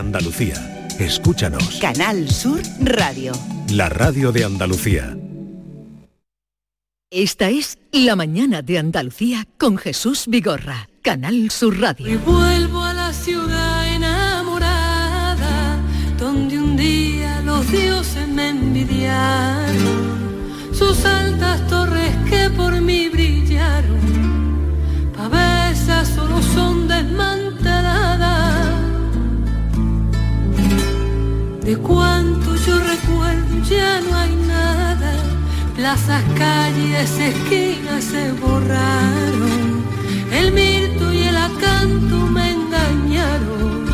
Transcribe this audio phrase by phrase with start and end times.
[0.00, 0.88] Andalucía.
[0.98, 1.78] Escúchanos.
[1.78, 3.32] Canal Sur Radio.
[3.70, 5.14] La radio de Andalucía.
[7.10, 12.08] Esta es La mañana de Andalucía con Jesús Vigorra, Canal Sur Radio.
[12.08, 15.78] Y vuelvo a la ciudad enamorada,
[16.18, 20.00] donde un día los dioses me envidiaron,
[20.72, 24.00] sus altas torres que por mí brillaron,
[25.14, 27.49] pavesas solo son desmanteladas.
[31.70, 35.12] De cuanto yo recuerdo ya no hay nada
[35.76, 39.84] Plazas, calles, esquinas se borraron.
[40.32, 43.84] El mirto y el acanto me engañaron.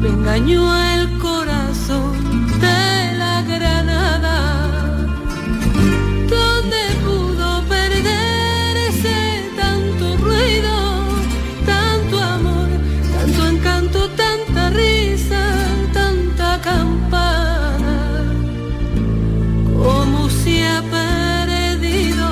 [0.00, 1.67] Me engañó el corazón
[19.76, 22.28] como se ha perdido.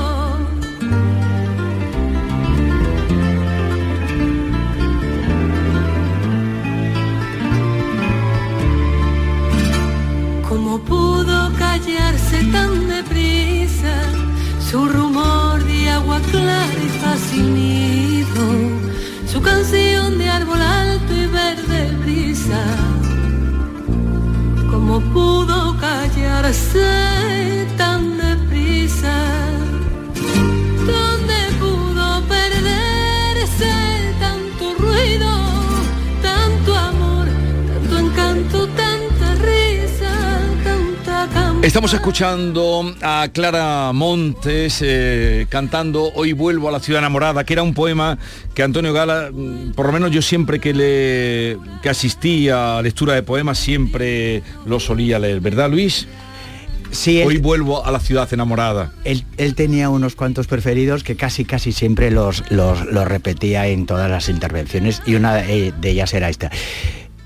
[10.48, 14.02] Como pudo callarse tan deprisa
[14.70, 18.44] su rumor de agua clara y fascinido,
[19.26, 22.85] su canción de árbol alto y verde brisa
[24.86, 29.45] como pudo callarse tan deprisa,
[41.66, 47.64] Estamos escuchando a Clara Montes eh, cantando Hoy vuelvo a la ciudad enamorada, que era
[47.64, 48.16] un poema
[48.54, 53.14] que Antonio Gala, mm, por lo menos yo siempre que le que asistí a lectura
[53.14, 56.06] de poemas siempre lo solía leer, ¿verdad Luis?
[56.92, 58.92] Sí, Hoy vuelvo a la ciudad enamorada.
[59.02, 63.86] él- él tenía unos cuantos preferidos que casi casi siempre los, los, los repetía en
[63.86, 66.48] todas las intervenciones y una de ellas era esta.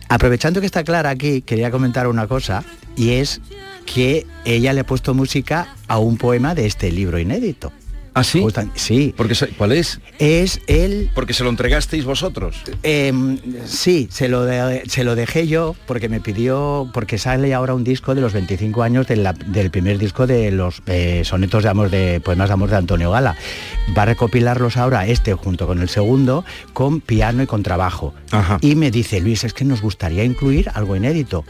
[0.09, 2.65] Aprovechando que está Clara aquí, quería comentar una cosa
[2.97, 3.41] y es
[3.93, 7.73] que ella le ha puesto música a un poema de este libro inédito.
[8.13, 8.45] ¿Ah, sí?
[8.75, 9.15] Sí.
[9.17, 10.01] Porque ¿Cuál es?
[10.19, 12.57] Es el Porque se lo entregasteis vosotros.
[12.83, 17.73] Em, sí, se lo, de- se lo dejé yo porque me pidió, porque sale ahora
[17.73, 21.63] un disco de los 25 años de la- del primer disco de los eh, sonetos
[21.63, 23.37] de amor, de poemas de amor de Antonio Gala.
[23.97, 28.13] Va a recopilarlos ahora este junto con el segundo con piano y con trabajo.
[28.33, 28.59] Ajá.
[28.61, 31.45] Y me dice, Luis, es que nos gustaría incluir algo inédito.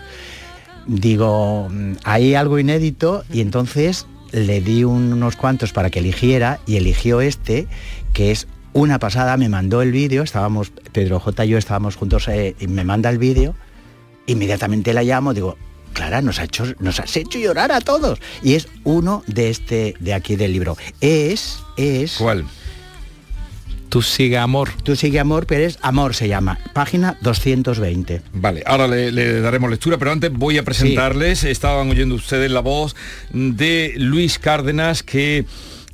[0.94, 6.58] Digo, "Mm, hay algo inédito y entonces le di un- unos cuantos para que eligiera
[6.66, 7.68] y eligió este,
[8.12, 12.26] que es una pasada, me mandó el vídeo, estábamos, Pedro J y yo estábamos juntos
[12.26, 13.54] eh, y me manda el vídeo,
[14.26, 15.56] inmediatamente la llamo, digo,
[15.92, 18.18] Clara, nos, ha hecho, nos has hecho llorar a todos.
[18.42, 20.76] Y es uno de este, de aquí del libro.
[21.00, 22.14] Es, es...
[22.18, 22.46] ¿Cuál?
[23.90, 24.70] Tú sigue amor.
[24.84, 26.58] Tú sigue amor, pero es amor se llama.
[26.72, 28.22] Página 220.
[28.32, 32.60] Vale, ahora le, le daremos lectura, pero antes voy a presentarles, estaban oyendo ustedes la
[32.60, 32.94] voz
[33.32, 35.44] de Luis Cárdenas, que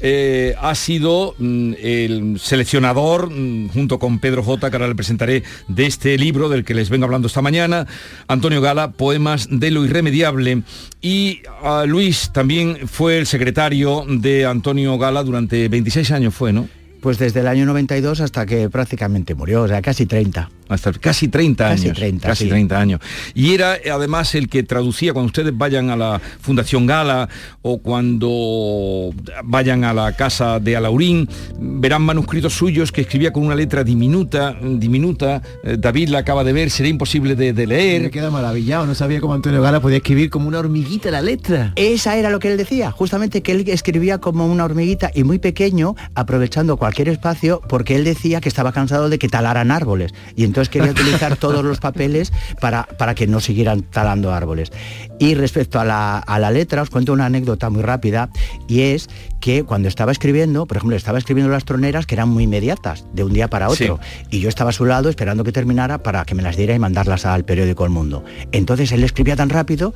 [0.00, 5.42] eh, ha sido mm, el seleccionador, mm, junto con Pedro J, que ahora le presentaré,
[5.68, 7.86] de este libro del que les vengo hablando esta mañana,
[8.28, 10.62] Antonio Gala, Poemas de lo Irremediable,
[11.00, 16.68] y ah, Luis también fue el secretario de Antonio Gala durante 26 años, fue, ¿no?
[17.00, 20.50] Pues desde el año 92 hasta que prácticamente murió, o sea, casi 30.
[20.68, 21.96] Hasta casi 30 Casi años.
[21.98, 22.50] 30, casi sí.
[22.50, 23.00] 30 años.
[23.34, 27.28] Y era eh, además el que traducía cuando ustedes vayan a la Fundación Gala
[27.62, 29.12] o cuando
[29.44, 31.28] vayan a la casa de Alaurín,
[31.58, 35.42] verán manuscritos suyos que escribía con una letra diminuta, diminuta.
[35.62, 38.10] Eh, David la acaba de ver, sería imposible de, de Me leer.
[38.10, 41.72] queda maravillado, no sabía cómo Antonio Gala podía escribir como una hormiguita la letra.
[41.76, 45.38] Esa era lo que él decía, justamente que él escribía como una hormiguita y muy
[45.38, 50.12] pequeño, aprovechando cualquier espacio, porque él decía que estaba cansado de que talaran árboles.
[50.34, 54.72] Y entonces quería utilizar todos los papeles para, para que no siguieran talando árboles.
[55.18, 58.30] Y respecto a la, a la letra, os cuento una anécdota muy rápida,
[58.68, 59.08] y es
[59.40, 63.24] que cuando estaba escribiendo, por ejemplo, estaba escribiendo las troneras que eran muy inmediatas, de
[63.24, 64.00] un día para otro.
[64.30, 66.78] Y yo estaba a su lado esperando que terminara para que me las diera y
[66.78, 68.24] mandarlas al periódico El Mundo.
[68.52, 69.94] Entonces él escribía tan rápido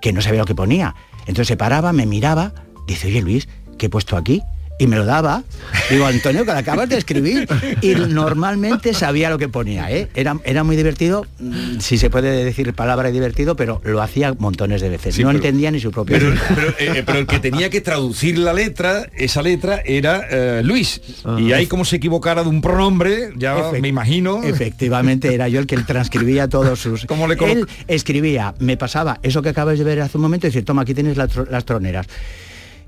[0.00, 0.94] que no sabía lo que ponía.
[1.20, 2.52] Entonces se paraba, me miraba,
[2.86, 3.48] dice, oye Luis,
[3.78, 4.42] ¿qué he puesto aquí?
[4.78, 5.42] Y me lo daba.
[5.90, 7.48] Digo, Antonio, que lo acabas de escribir.
[7.80, 10.08] Y normalmente sabía lo que ponía, ¿eh?
[10.14, 14.80] Era, era muy divertido, mm, si se puede decir palabra divertido, pero lo hacía montones
[14.82, 15.14] de veces.
[15.14, 17.80] Sí, no pero- entendía ni su propio Pero, pero, eh, pero el que tenía que
[17.80, 21.00] traducir la letra, esa letra era eh, Luis.
[21.38, 24.42] Y ahí como se equivocara de un pronombre, ya Efect- me imagino.
[24.42, 27.04] Efectivamente, era yo el que transcribía todos sus...
[27.06, 30.50] ¿Cómo le Él escribía, me pasaba eso que acabas de ver hace un momento y
[30.50, 32.06] decir, toma, aquí tienes las troneras.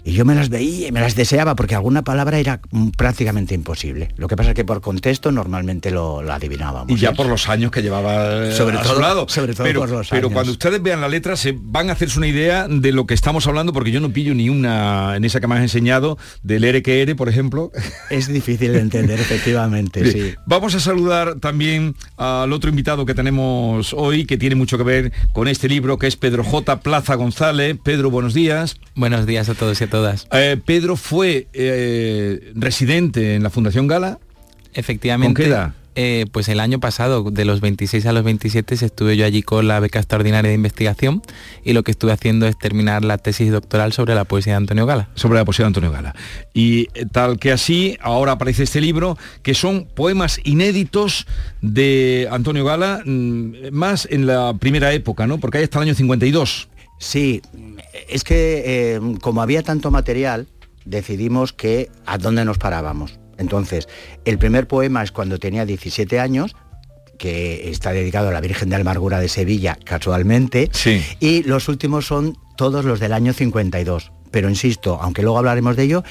[0.05, 2.61] Y yo me las veía y me las deseaba porque alguna palabra era
[2.97, 4.09] prácticamente imposible.
[4.17, 6.91] Lo que pasa es que por contexto normalmente lo, lo adivinábamos.
[6.91, 7.15] Y ya ¿eh?
[7.15, 9.27] por los años que llevaba eh, Sobre a todo- su lado.
[9.29, 10.33] sobre todo pero, por los Pero años.
[10.35, 13.47] cuando ustedes vean la letra se van a hacerse una idea de lo que estamos
[13.47, 16.83] hablando, porque yo no pillo ni una en esa que me has enseñado, del ere
[16.83, 17.71] que ere, por ejemplo.
[18.11, 20.35] Es difícil de entender, efectivamente, sí.
[20.47, 25.13] Vamos a saludar también al otro invitado que tenemos hoy, que tiene mucho que ver
[25.33, 26.81] con este libro, que es Pedro J.
[26.81, 27.77] Plaza González.
[27.83, 28.77] Pedro, buenos días.
[28.95, 30.27] Buenos días a todos todas.
[30.33, 34.19] Eh, Pedro fue eh, residente en la Fundación Gala.
[34.75, 35.35] Efectivamente.
[35.35, 35.75] ¿Con qué edad?
[36.01, 39.67] eh, pues el año pasado, de los 26 a los 27, estuve yo allí con
[39.67, 41.23] la beca extraordinaria de investigación
[41.65, 44.87] y lo que estuve haciendo es terminar la tesis doctoral sobre la poesía de Antonio
[44.87, 45.09] Gala.
[45.17, 46.15] sobre la poesía de Antonio Gala.
[46.55, 51.27] Y tal que así, ahora aparece este libro, que son poemas inéditos
[51.63, 55.39] de Antonio Gala, mm, más en la primera época, ¿no?
[55.39, 56.69] Porque hay hasta el año 52.
[56.99, 57.41] Sí,
[58.09, 60.49] es que eh, como había tanto material,
[60.85, 63.19] decidimos que a dónde nos parábamos.
[63.37, 63.89] Entonces,
[64.25, 66.57] el primer poema es cuando tenía 17 años,
[67.19, 71.03] que está dedicado a la Virgen de Amargura de Sevilla, casualmente, Sí.
[71.21, 74.13] y los últimos son todos los del año 52.
[74.31, 76.05] Pero insisto, aunque luego hablaremos de ello,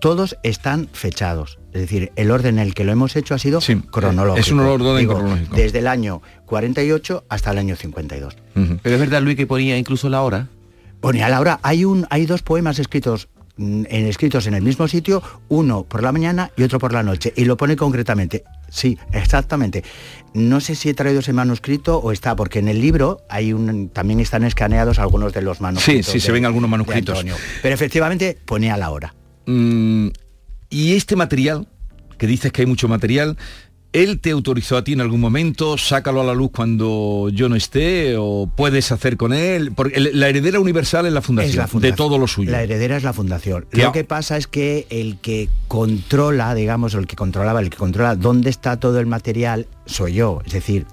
[0.00, 1.58] todos están fechados.
[1.72, 4.40] Es decir, el orden en el que lo hemos hecho ha sido Sí, cronológico.
[4.40, 5.56] es un orden Digo, cronológico.
[5.56, 8.36] Desde el año 48 hasta el año 52.
[8.56, 8.78] Ujú.
[8.82, 10.48] Pero es verdad, Luis, que ponía incluso la hora.
[11.00, 15.22] Ponía Laura, hay un, hay dos poemas escritos mm, en, escritos en el mismo sitio,
[15.48, 18.42] uno por la mañana y otro por la noche, y lo pone concretamente.
[18.68, 19.84] Sí, exactamente.
[20.34, 23.88] No sé si he traído ese manuscrito o está, porque en el libro hay un,
[23.90, 26.06] también están escaneados algunos de los manuscritos.
[26.06, 27.24] Sí, sí, se ven algunos manuscritos.
[27.62, 29.14] Pero efectivamente ponía la hora.
[29.48, 30.08] Mm,
[30.68, 31.66] y este material,
[32.18, 33.38] que dices que hay mucho material,
[33.94, 35.78] ¿él te autorizó a ti en algún momento?
[35.78, 39.72] Sácalo a la luz cuando yo no esté, o puedes hacer con él.
[39.74, 41.92] Porque la heredera universal es la fundación, Es la fundación.
[41.92, 42.50] de todo lo suyo.
[42.50, 43.66] La heredera es la fundación.
[43.70, 48.16] Lo que pasa es que el que controla, digamos, el que controlaba, el que controla
[48.16, 50.42] dónde está todo el material, soy yo.
[50.44, 50.84] Es decir,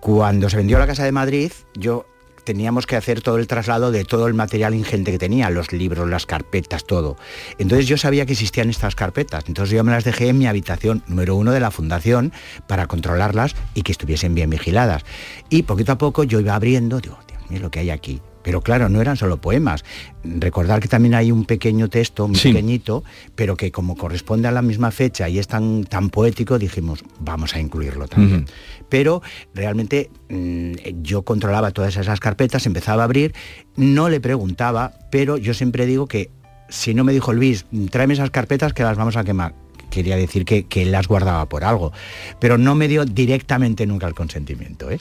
[0.00, 2.06] cuando se vendió la Casa de Madrid, yo
[2.44, 6.08] teníamos que hacer todo el traslado de todo el material ingente que tenía, los libros,
[6.08, 7.16] las carpetas, todo.
[7.58, 11.02] Entonces yo sabía que existían estas carpetas, entonces yo me las dejé en mi habitación
[11.06, 12.32] número uno de la fundación
[12.66, 15.04] para controlarlas y que estuviesen bien vigiladas.
[15.48, 18.20] Y poquito a poco yo iba abriendo, digo, Dios mío, lo que hay aquí.
[18.44, 19.84] Pero claro, no eran solo poemas.
[20.22, 22.50] Recordar que también hay un pequeño texto, muy Sí.
[22.50, 23.02] pequeñito,
[23.34, 27.54] pero que como corresponde a la misma fecha y es tan, tan poético, dijimos, vamos
[27.56, 28.46] a incluirlo también.
[28.88, 29.22] Pero
[29.54, 33.34] realmente mm, yo controlaba todas esas carpetas, empezaba a abrir,
[33.76, 36.30] no le preguntaba, pero yo siempre digo que
[36.68, 39.54] si no me dijo Luis, tráeme esas carpetas que las vamos a quemar.
[39.90, 41.92] Quería decir que, que él las guardaba por algo,
[42.40, 44.90] pero no me dio directamente nunca el consentimiento.
[44.90, 44.98] ¿eh?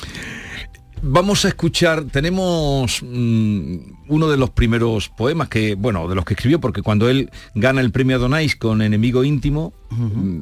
[1.05, 3.75] Vamos a escuchar, tenemos mm,
[4.07, 7.81] uno de los primeros poemas que, bueno, de los que escribió, porque cuando él gana
[7.81, 10.39] el premio Adonais con Enemigo Íntimo, mm,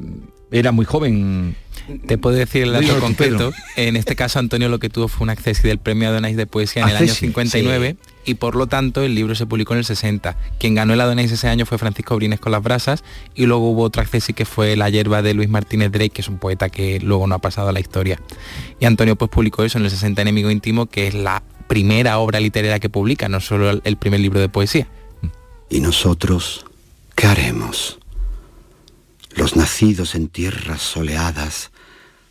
[0.52, 1.56] era muy joven.
[2.06, 3.52] Te puedo decir el dato concreto.
[3.76, 6.82] En este caso, Antonio lo que tuvo fue un acceso del premio Adonais de poesía
[6.82, 9.84] en el año Accesi, 59 y por lo tanto el libro se publicó en el
[9.84, 10.36] 60.
[10.58, 13.04] Quien ganó el Adonais ese año fue Francisco Brines con las brasas
[13.34, 16.28] y luego hubo otro accesi que fue La hierba de Luis Martínez Drake, que es
[16.28, 18.20] un poeta que luego no ha pasado a la historia.
[18.80, 22.40] Y Antonio pues publicó eso en el 60 Enemigo Íntimo, que es la primera obra
[22.40, 24.88] literaria que publica, no solo el primer libro de poesía.
[25.68, 26.66] ¿Y nosotros
[27.14, 27.98] qué haremos?
[29.34, 31.70] Los nacidos en tierras soleadas,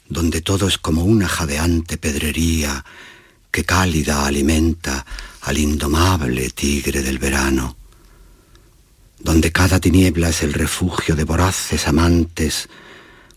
[0.07, 2.85] donde todo es como una jadeante pedrería
[3.49, 5.05] que cálida alimenta
[5.41, 7.75] al indomable tigre del verano,
[9.19, 12.69] donde cada tiniebla es el refugio de voraces amantes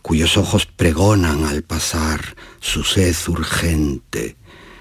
[0.02, 4.36] cuyos ojos pregonan al pasar su sed urgente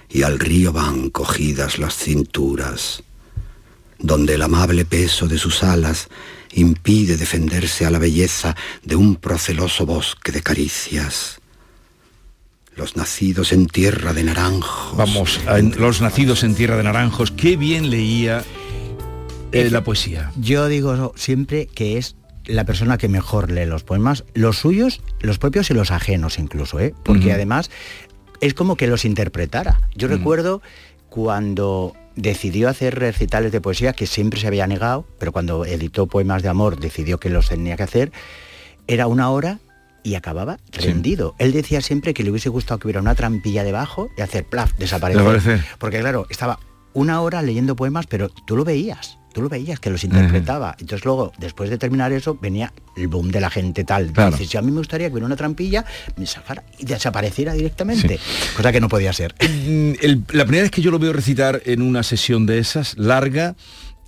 [0.09, 3.03] y al río van cogidas las cinturas
[4.03, 6.09] donde el amable peso de sus alas
[6.51, 11.39] impide defenderse a la belleza de un proceloso bosque de caricias.
[12.75, 14.97] Los nacidos en tierra de naranjos.
[14.97, 18.43] Vamos, en los nacidos en Tierra de Naranjos, qué bien leía
[19.51, 20.31] eh, la poesía.
[20.37, 22.15] Yo digo siempre que es
[22.45, 26.79] la persona que mejor lee los poemas, los suyos, los propios y los ajenos incluso,
[26.79, 26.93] ¿eh?
[27.03, 27.69] porque además
[28.41, 29.81] es como que los interpretara.
[29.95, 30.17] Yo Ujú.
[30.17, 30.61] recuerdo
[31.09, 36.43] cuando decidió hacer recitales de poesía que siempre se había negado, pero cuando editó Poemas
[36.43, 38.11] de Amor decidió que los tenía que hacer.
[38.87, 39.59] Era una hora
[40.03, 41.35] y acababa rendido.
[41.39, 44.73] Él decía siempre que le hubiese gustado que hubiera una trampilla debajo y hacer plaf,
[44.77, 45.21] desaparecer.
[45.79, 46.59] Porque claro, estaba
[46.93, 49.17] una hora leyendo poemas, pero tú lo veías.
[49.33, 50.75] Tú lo veías que los interpretaba.
[50.79, 54.11] Entonces luego, después de terminar eso, venía el boom de la gente tal.
[54.11, 54.29] Claro.
[54.33, 55.83] Dices, yo a mí me gustaría que hubiera una trampilla,
[56.17, 58.19] me sacara y desapareciera directamente.
[58.55, 59.33] Cosa que no podía ser.
[59.41, 62.95] Mm, el- la primera vez que yo lo veo recitar en una sesión de esas,
[62.95, 63.55] larga,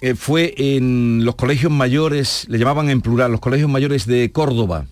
[0.01, 4.85] eh, fue en los colegios mayores, le llamaban en plural, los colegios mayores de Córdoba.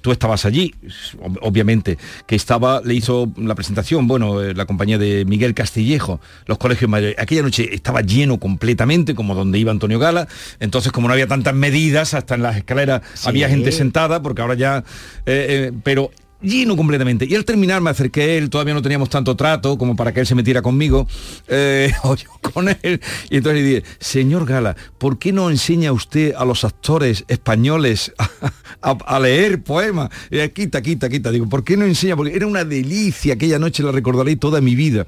[0.00, 0.74] Tú estabas allí,
[1.20, 6.20] ob- obviamente, que estaba, le hizo la presentación, bueno, eh, la compañía de Miguel Castillejo,
[6.46, 7.16] los colegios mayores.
[7.18, 10.26] Aquella noche estaba lleno completamente, como donde iba Antonio Gala.
[10.58, 14.54] Entonces, como no había tantas medidas, hasta en las escaleras había gente sentada, porque ahora
[14.54, 14.84] ya.
[15.26, 16.10] eh, eh, pero
[16.42, 17.26] lleno completamente.
[17.28, 20.20] Y al terminar me acerqué a él, todavía no teníamos tanto trato como para que
[20.20, 21.06] él se metiera conmigo,
[21.48, 23.00] eh, o yo con él.
[23.30, 28.12] Y entonces le dije, señor Gala, ¿por qué no enseña usted a los actores españoles
[28.18, 30.10] a, a- a leer poemas?
[30.30, 31.30] Y él, quita, quita, quita.
[31.30, 32.16] Digo, ¿por qué no enseña?
[32.16, 35.06] Porque era una delicia, aquella noche la recordaré toda mi vida.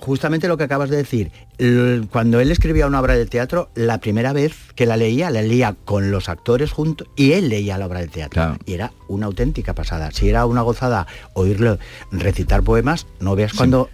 [0.00, 1.30] Justamente lo que acabas de decir,
[2.10, 5.76] cuando él escribía una obra de teatro, la primera vez que la leía, la leía
[5.84, 8.34] con los actores juntos y él leía la obra de teatro.
[8.34, 8.58] Claro.
[8.64, 10.10] Y era una auténtica pasada.
[10.10, 11.78] Si era una gozada oírlo
[12.10, 13.90] recitar poemas, no veas cuando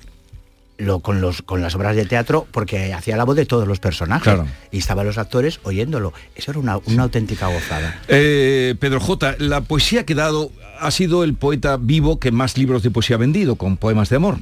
[0.78, 3.80] lo, con, los, con las obras de teatro, porque hacía la voz de todos los
[3.80, 4.34] personajes.
[4.34, 4.46] Claro.
[4.70, 6.12] Y estaban los actores oyéndolo.
[6.34, 8.00] Eso era una, una auténtica gozada.
[8.08, 12.58] Eh, Pedro J, la poesía que ha dado ha sido el poeta vivo que más
[12.58, 14.38] libros de poesía ha vendido, con poemas de amor.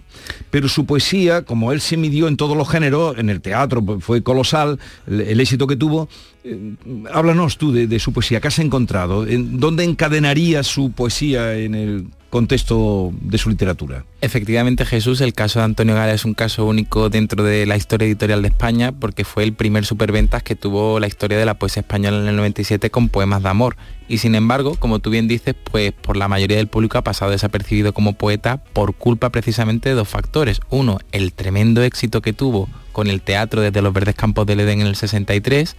[0.50, 4.22] Pero su poesía, como él se midió en todos los géneros, en el teatro fue
[4.22, 6.08] colosal, el, el éxito que tuvo,
[6.42, 6.74] eh,
[7.12, 9.26] háblanos tú de, de su poesía, ¿qué has encontrado?
[9.26, 14.04] ¿En ¿Dónde encadenaría su poesía en el contexto de su literatura?
[14.20, 18.06] Efectivamente, Jesús, el caso de Antonio Gala es un caso único dentro de la historia
[18.06, 21.82] editorial de España porque fue el primer superventas que tuvo la historia de la poesía
[21.82, 23.76] española en el 97 con poemas de amor.
[24.08, 27.30] Y sin embargo, como tú bien dices, pues por la mayoría del público ha pasado
[27.30, 30.60] desapercibido como poeta por culpa precisamente de dos factores.
[30.70, 34.80] Uno, el tremendo éxito que tuvo con el teatro desde los verdes campos del Edén
[34.80, 35.76] en el 63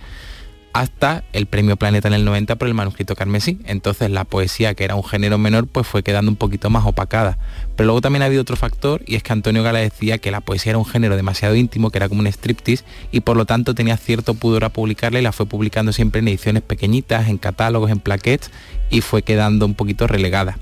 [0.75, 3.59] hasta el premio Planeta en el 90 por el manuscrito carmesí.
[3.63, 7.37] Entonces la poesía, que era un género menor, pues fue quedando un poquito más opacada.
[7.77, 10.41] Pero luego también ha habido otro factor y es que Antonio Gala decía que la
[10.41, 13.73] poesía era un género demasiado íntimo, que era como un striptease y por lo tanto
[13.73, 17.89] tenía cierto pudor a publicarla y la fue publicando siempre en ediciones pequeñitas, en catálogos,
[17.89, 18.51] en plaquettes
[18.89, 20.57] y fue quedando un poquito relegada.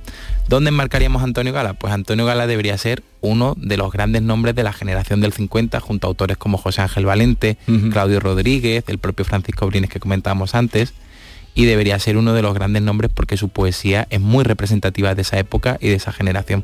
[0.48, 1.74] ¿Dónde enmarcaríamos a Antonio Gala?
[1.74, 5.80] Pues Antonio Gala debería ser uno de los grandes nombres de la generación del 50,
[5.80, 7.58] junto a autores como José Ángel Valente.
[7.92, 10.94] Claudio Rodríguez, el propio Francisco Brines que comentábamos antes,
[11.56, 15.22] y debería ser uno de los grandes nombres porque su poesía es muy representativa de
[15.22, 16.64] esa época y de esa generación.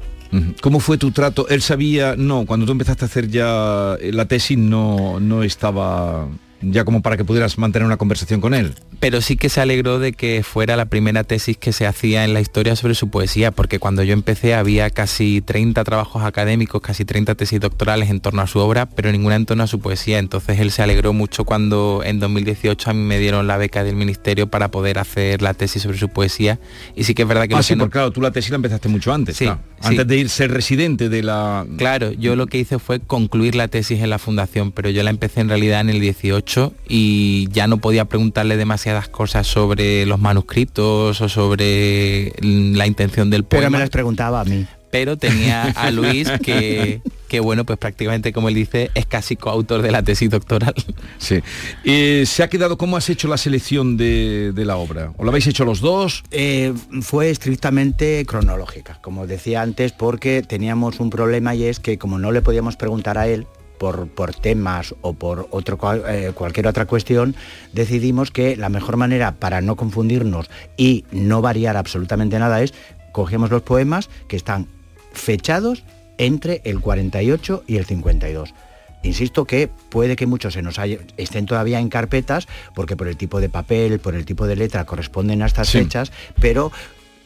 [0.62, 1.48] ¿Cómo fue tu trato?
[1.48, 6.27] Él sabía, no, cuando tú empezaste a hacer ya la tesis no, no estaba
[6.61, 8.73] ya como para que pudieras mantener una conversación con él.
[8.99, 12.33] pero sí que se alegró de que fuera la primera tesis que se hacía en
[12.33, 17.05] la historia sobre su poesía, porque cuando yo empecé había casi 30 trabajos académicos, casi
[17.05, 20.19] 30 tesis doctorales en torno a su obra, pero ninguna en torno a su poesía.
[20.19, 23.95] Entonces él se alegró mucho cuando en 2018 a mí me dieron la beca del
[23.95, 26.59] ministerio para poder hacer la tesis sobre su poesía.
[26.95, 27.53] Y sí que es verdad que...
[27.53, 29.45] Ah, lo sí, que no- porque claro, tú la tesis la empezaste mucho antes, Sí,
[29.45, 29.61] claro.
[29.79, 29.87] sí.
[29.87, 31.65] antes de ir ser residente de la...
[31.77, 35.09] Claro, yo lo que hice fue concluir la tesis en la fundación, pero yo la
[35.09, 36.48] empecé en realidad en el 18
[36.87, 43.43] y ya no podía preguntarle demasiadas cosas sobre los manuscritos o sobre la intención del
[43.43, 43.77] Pero poema.
[43.77, 44.65] me las preguntaba a mí.
[44.91, 49.83] pero tenía a Luis que, que bueno, pues prácticamente como él dice, es casi coautor
[49.83, 50.73] de la tesis doctoral.
[51.19, 51.39] Sí.
[51.83, 55.13] Eh, ¿Se ha quedado, cómo has hecho la selección de, de la obra?
[55.17, 56.23] ¿O la habéis hecho los dos?
[56.31, 62.17] Eh, fue estrictamente cronológica, como decía antes, porque teníamos un problema y es que como
[62.17, 63.45] no le podíamos preguntar a él
[63.79, 67.36] por, por temas o por otro, eh, cualquier otra cuestión,
[67.74, 72.74] decidimos que la mejor manera para no confundirnos y no variar absolutamente nada es
[73.12, 74.67] cogemos los poemas que están
[75.13, 75.83] fechados
[76.19, 78.53] entre el 48 y el 52.
[79.01, 83.15] Insisto que puede que muchos se nos haya- estén todavía en carpetas, porque por el
[83.15, 85.79] tipo de papel, por el tipo de letra corresponden a estas Sí.
[85.79, 86.71] fechas, pero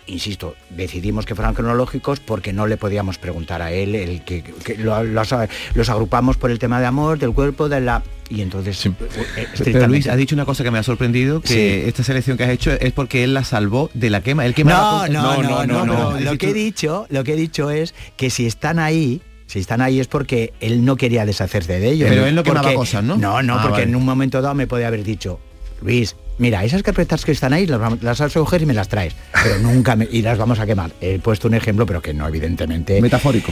[0.07, 4.77] insisto, decidimos que fueran cronológicos porque no le podíamos preguntar a él el que, que
[4.77, 5.33] lo- los,
[5.75, 9.11] los agrupamos por el tema de amor, del cuerpo, de la y entonces eh, Pero
[9.53, 11.87] estrictamente- Luis, has dicho una cosa que me ha sorprendido, que Sí.
[11.87, 14.45] esta selección que has hecho es porque él la salvó de la quema.
[14.45, 17.69] Él quemaba No, no, no, no, no, Lo que he dicho, lo que he dicho
[17.69, 21.91] es que si están ahí, si están ahí es porque él no quería deshacerse de
[21.91, 22.09] ellos.
[22.09, 23.17] Pero él no quemaba Porque- cosas, ¿no?
[23.17, 23.83] No, no, Ah, porque vale.
[23.89, 25.39] en un momento dado me podía haber dicho,
[25.81, 28.87] Luis, mira, esas carpetas que están ahí las, las vas a coger y me las
[28.89, 29.15] traes.
[29.43, 30.91] Pero nunca me, y las vamos a quemar.
[31.01, 33.01] He puesto un ejemplo, pero que no, evidentemente.
[33.01, 33.51] Metafórico.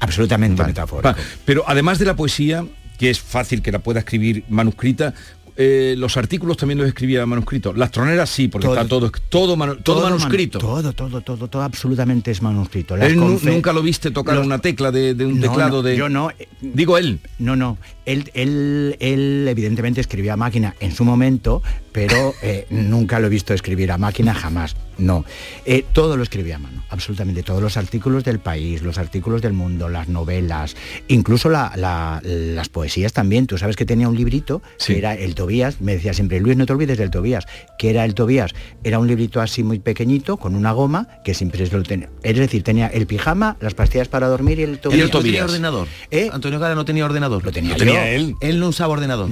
[0.00, 0.72] absolutamente Vale.
[0.72, 1.14] metafórico.
[1.44, 2.64] Pero además de la poesía,
[2.98, 5.14] que es fácil que la pueda escribir manuscrita,
[5.56, 7.74] eh, los artículos también los escribía manuscrito.
[7.74, 10.58] Las troneras sí, porque está todo, todo, manu- todo, manuscrito.
[10.58, 12.96] todo, todo, todo, todo absolutamente es manuscrito.
[12.96, 15.82] Las Él nunca lo viste tocar los- una tecla de, de un No, teclado no,
[15.82, 15.96] de.
[15.96, 16.30] yo no.
[16.30, 17.18] eh, Digo él.
[17.38, 17.76] No, no.
[18.10, 21.62] Él, él, él evidentemente escribía a máquina en su momento,
[21.92, 24.76] pero eh, nunca lo he visto escribir a máquina jamás.
[24.98, 25.24] No.
[25.64, 27.42] Eh, todo lo escribía a mano, absolutamente.
[27.42, 30.76] Todos los artículos del país, los artículos del mundo, las novelas,
[31.08, 33.46] incluso la- la- las poesías también.
[33.46, 34.92] Tú sabes que tenía un librito Sí.
[34.92, 35.80] que era el Tobías.
[35.80, 37.46] Me decía siempre, Luis, no te olvides del Tobías.
[37.78, 38.50] que era el Tobías?
[38.84, 42.10] Era un librito así muy pequeñito, con una goma, que siempre es lo tenía.
[42.22, 45.10] Es decir, tenía el pijama, las pastillas para dormir y el Tobías.
[45.10, 45.88] ¿No tenía ordenador?
[46.10, 46.28] ¿Eh?
[46.30, 47.42] Antonio Gala no tenía ordenador.
[47.42, 47.84] Lo tenía Lo yo.
[47.86, 48.34] tenía él.
[48.40, 49.28] Él no usaba ordenador.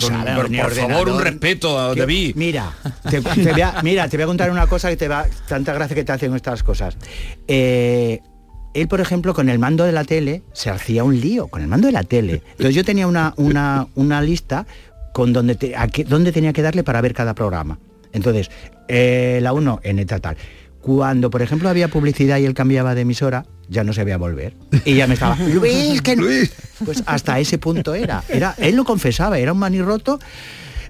[0.00, 2.32] Sabe, Pero, por favor, un respeto a David.
[2.36, 2.72] Mira,
[3.10, 5.72] te, te voy a, mira, te voy a contar una cosa que te va, tanta
[5.72, 6.96] gracia que te hacen estas cosas.
[7.48, 8.20] Eh,
[8.74, 11.68] él, por ejemplo, con el mando de la tele se hacía un lío, con el
[11.68, 12.42] mando de la tele.
[12.52, 14.66] Entonces yo tenía una, una, una lista
[15.14, 17.78] con donde, te- a dónde tenía que darle para ver cada programa.
[18.12, 18.50] Entonces,
[18.88, 20.36] eh, la 1 en eta tal.
[20.86, 24.54] Cuando, por ejemplo, había publicidad y él cambiaba de emisora, ya no se veía volver.
[24.84, 26.22] Y ya me estaba, Luis, que no".
[26.84, 28.22] Pues hasta ese punto era.
[28.28, 28.54] era.
[28.56, 30.20] Él lo confesaba, era un manirroto.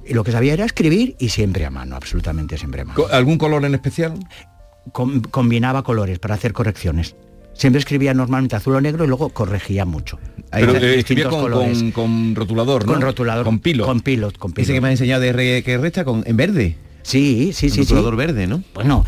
[0.07, 3.07] Y lo que sabía era escribir y siempre a mano, absolutamente siempre a mano.
[3.11, 4.13] ¿Algún color en especial?
[4.93, 7.17] Com- combinaba colores para hacer correcciones.
[7.55, 10.19] Siempre escribía normalmente azul o negro y luego corregía mucho.
[10.51, 11.79] Pero eh, escribía con, colores.
[11.79, 12.93] con- con rotulador, ¿no?
[12.93, 13.45] Con rotulador.
[13.47, 13.87] Con pilo.
[13.87, 14.83] Con pilot, con Ese que pilot.
[14.83, 16.77] me ha enseñado de R que resta con, en verde.
[17.01, 17.81] Sí, sí, sí, sí.
[17.81, 18.63] rotulador verde, ¿no?
[18.75, 19.07] Bueno,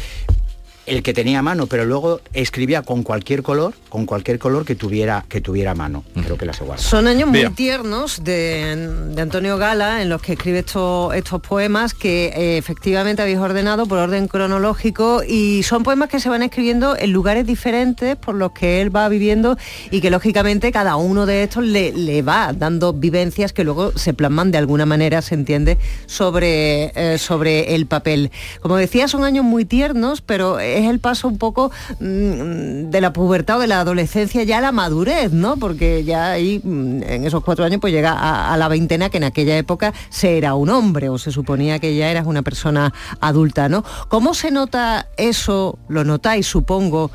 [0.89, 5.25] el que tenía mano, pero luego escribía con cualquier color, con cualquier color que tuviera,
[5.29, 6.05] que tuviera mano.
[6.15, 6.83] Creo que la se guarda.
[6.83, 8.77] Son años muy tiernos de,
[9.15, 13.87] de Antonio Gala en los que escribe estos, estos poemas que eh, efectivamente habéis ordenado
[13.87, 18.53] por orden cronológico y son poemas que se van escribiendo en lugares diferentes por los
[18.53, 19.57] que él va viviendo
[19.91, 24.15] y que lógicamente cada uno de estos le, le va dando vivencias que luego se
[24.15, 28.31] plasman de alguna manera, se entiende, sobre, eh, sobre el papel.
[28.61, 31.71] Como decía, son años muy tiernos, pero es el paso un poco
[32.01, 35.57] mm, de la pubertad o de la adolescencia ya a la madurez, ¿no?
[35.57, 38.13] Porque ya ahí, mm, en esos cuatro años, pues llega
[38.53, 41.97] a, la veintena, que en aquella época se era un hombre o se suponía que
[41.97, 43.85] ya eras una persona adulta, ¿no?
[44.09, 45.79] ¿Cómo se nota eso?
[45.89, 47.11] Lo notáis, supongo,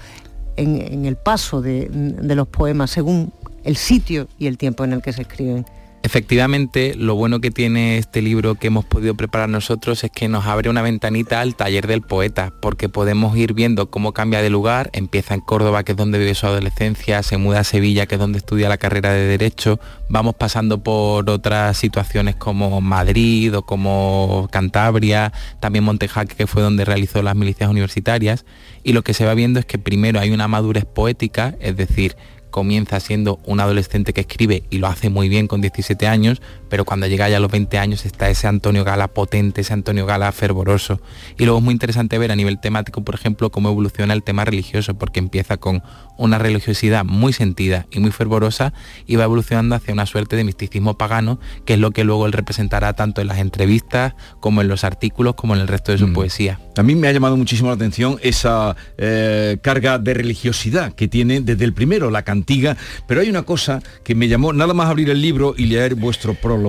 [0.55, 1.89] en, el paso de
[2.35, 5.65] los poemas, según el sitio y el tiempo en el que se escriben.
[6.05, 10.45] Efectivamente, lo bueno que tiene este libro que hemos podido preparar nosotros es que nos
[10.45, 14.89] abre una ventanita al taller del poeta, porque podemos ir viendo cómo cambia de lugar,
[14.91, 18.19] empieza en Córdoba, que es donde vive su adolescencia, se muda a Sevilla, que es
[18.19, 24.49] donde estudia la carrera de Derecho, vamos pasando por otras situaciones como Madrid o como
[24.51, 28.43] Cantabria, también Montejaque, que fue donde realizó las milicias universitarias,
[28.83, 32.17] y lo que se va viendo es que primero hay una madurez poética, es decir,
[32.53, 36.39] comienza siendo un adolescente que escribe y lo hace muy bien con 17 años,
[36.73, 40.07] pero cuando llega ya a los 20 años está ese Antonio Gala potente, ese Antonio
[40.07, 40.99] Gala fervoroso.
[41.37, 44.43] Y luego es muy interesante ver a nivel temático, por ejemplo, cómo evoluciona el tema
[44.43, 45.83] religioso, porque empieza con
[46.17, 48.73] una religiosidad muy sentida y muy fervorosa
[49.05, 52.31] y va evolucionando hacia una suerte de misticismo pagano, que es lo que luego él
[52.31, 56.11] representará tanto en las entrevistas como en los artículos como en el resto de su
[56.11, 56.59] poesía.
[56.75, 61.41] A mí me ha llamado muchísimo la atención esa eh, carga de religiosidad que tiene
[61.41, 65.11] desde el primero, la cantiga, pero hay una cosa que me llamó, nada más abrir
[65.11, 66.62] el libro y leer vuestro prólogo,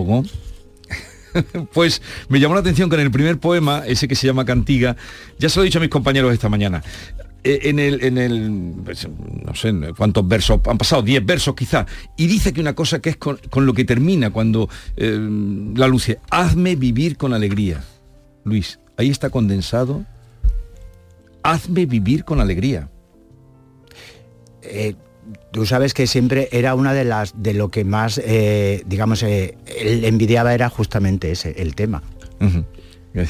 [1.72, 4.96] pues me llamó la atención que en el primer poema, ese que se llama Cantiga,
[5.38, 6.82] ya se lo he dicho a mis compañeros esta mañana,
[7.42, 11.86] eh, en el, en el, pues, no sé cuántos versos, han pasado 10 versos quizá,
[12.16, 15.18] y dice que una cosa que es con, lo que termina cuando eh,
[15.76, 17.84] la luz dice, hazme vivir con alegría.
[18.44, 20.04] Luis, ahí está condensado,
[21.42, 22.88] hazme vivir con alegría.
[24.62, 24.94] Eh,
[25.52, 29.56] tú sabes que siempre era una de las de lo que más eh, digamos eh,
[29.78, 32.02] él envidiaba era justamente ese el tema.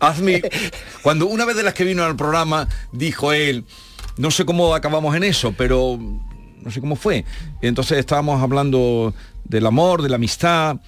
[0.00, 0.42] Hazme,
[1.02, 3.64] cuando una vez de las que vino al programa dijo él,
[4.16, 5.98] no sé cómo acabamos en eso, pero
[6.66, 7.24] no sé cómo fue.
[7.62, 10.78] Entonces estábamos hablando del amor, de la amistad.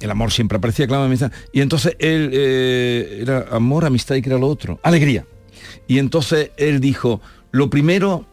[0.00, 1.30] El amor siempre aparecía claro amistad.
[1.52, 4.80] Y entonces él eh, era amor, amistad y que era lo otro.
[4.82, 5.26] Alegría.
[5.86, 8.26] Y entonces él dijo, lo primero,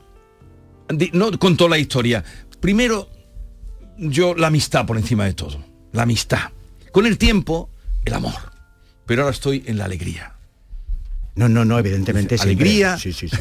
[1.14, 2.24] no contó la historia.
[2.60, 3.10] Primero,
[3.98, 5.64] yo la amistad por encima de todo.
[5.92, 6.52] La amistad.
[6.92, 7.70] Con el tiempo,
[8.04, 8.34] el amor.
[9.06, 10.34] Pero ahora estoy en la alegría.
[11.36, 12.98] no no no evidentemente alegría.
[12.98, 13.38] sí sí sí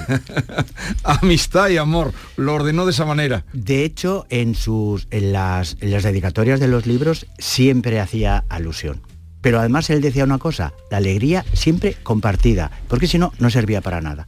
[1.04, 2.12] amistad y amor.
[2.37, 3.44] Lo ordenó de esa manera.
[3.52, 9.00] de hecho en sus en las en las dedicatorias de los libros siempre hacía alusión
[9.40, 13.80] pero además él decía una cosa la alegría siempre compartida porque si no no servía
[13.80, 14.26] para nada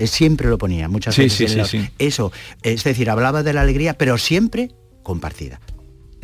[0.00, 1.90] siempre lo ponía muchas Sí, veces sí, en sí, los- sí.
[1.98, 4.70] eso es decir hablaba de la alegría pero siempre
[5.02, 5.60] compartida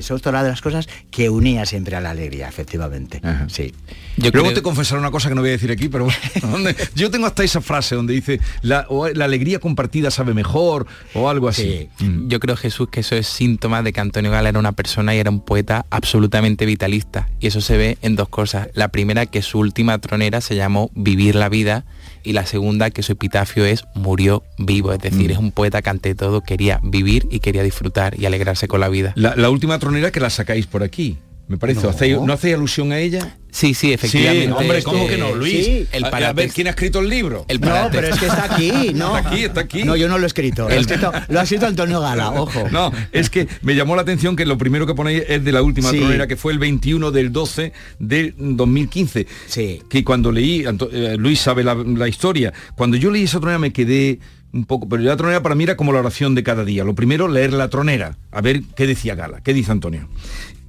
[0.01, 3.21] es otra de las cosas que unía siempre a la alegría, efectivamente.
[3.49, 3.73] Sí.
[4.17, 7.11] Yo Luego te confesaré una cosa que no voy a decir aquí, pero bueno, yo
[7.11, 11.89] tengo hasta esa frase donde dice la, la, alegría compartida sabe mejor o algo así.
[12.01, 12.29] Mm.
[12.29, 15.19] Yo creo, Jesús, que eso es síntoma de que Antonio Gala era una persona y
[15.19, 17.29] era un poeta absolutamente vitalista.
[17.41, 18.69] Y eso se ve en dos cosas.
[18.75, 21.85] La primera, que su última tronera se llamó Vivir la vida
[22.23, 25.33] y la segunda que su epitafio es murió vivo, es decir, mm.
[25.33, 28.89] es un poeta que ante todo quería vivir y quería disfrutar y alegrarse con la
[28.89, 29.13] vida.
[29.17, 31.83] La, última tronera que la sacáis por aquí, me parece.
[32.15, 32.27] No.
[32.27, 33.37] ¿No hacéis alusión a ella?
[33.51, 34.53] Sí, sí, efectivamente.
[34.53, 35.89] hombre, ¿cómo que no, Luis?
[35.91, 37.45] el a, ver, ¿quién ha escrito el libro?
[37.49, 39.17] El no, pero es que está aquí, ¿no?
[39.17, 39.83] Está aquí, está aquí.
[39.83, 40.69] No, yo no lo he escrito.
[40.69, 42.69] Lo, ha escrito Antonio Gala, ojo.
[42.71, 45.63] No, es que me llamó la atención que lo primero que ponéis es de la
[45.63, 49.27] última tronera, que fue el 21 del 12 de 2015.
[49.47, 49.83] Sí.
[49.91, 53.73] Que cuando leí, eh, Luis sabe la, la historia, cuando yo leí esa tronera me
[53.73, 54.21] quedé
[54.53, 56.85] un poco, pero la tronera para mí era como la oración de cada día.
[56.85, 60.09] Lo primero, leer la tronera, a ver qué decía Gala, qué dice Antonio.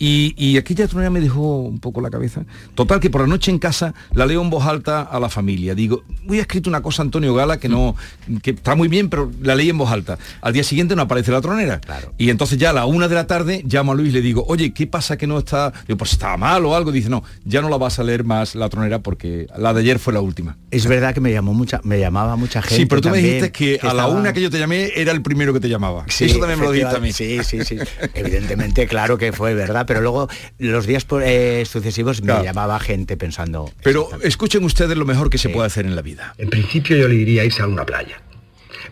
[0.03, 2.43] Y, aquella tronera me dejó un poco la cabeza.
[2.73, 5.75] Total, que por la noche en casa la leo en voz alta a la familia.
[5.75, 7.95] Digo, voy a escrito una cosa Antonio Gala que no,
[8.41, 10.17] que está muy bien, pero la leí en voz alta.
[10.41, 11.79] Al día siguiente no aparece la tronera.
[11.81, 12.13] Claro.
[12.17, 14.43] Y entonces ya a la una de la tarde llamo a Luis y le digo,
[14.47, 15.71] oye, ¿qué pasa que no está?
[15.87, 16.91] Digo, pues estaba mal o algo.
[16.91, 19.99] Dice, no, ya no la vas a leer más la tronera porque la de ayer
[19.99, 20.57] fue la última.
[20.71, 22.75] Es verdad que me llamó mucha, me llamaba mucha gente.
[22.75, 25.21] Sí, pero tú me dijiste que, a la una que yo te llamé era el
[25.21, 26.05] primero que te llamaba.
[26.07, 27.11] Sí, Eso también me lo dijiste a mí.
[27.11, 27.77] Sí, sí, sí.
[28.15, 33.69] Evidentemente, claro que fue verdad, pero luego los días eh, sucesivos me llamaba gente pensando...
[33.83, 36.33] Pero escuchen ustedes lo mejor que se puede hacer en la vida.
[36.37, 38.21] En principio yo le diría irse a una playa.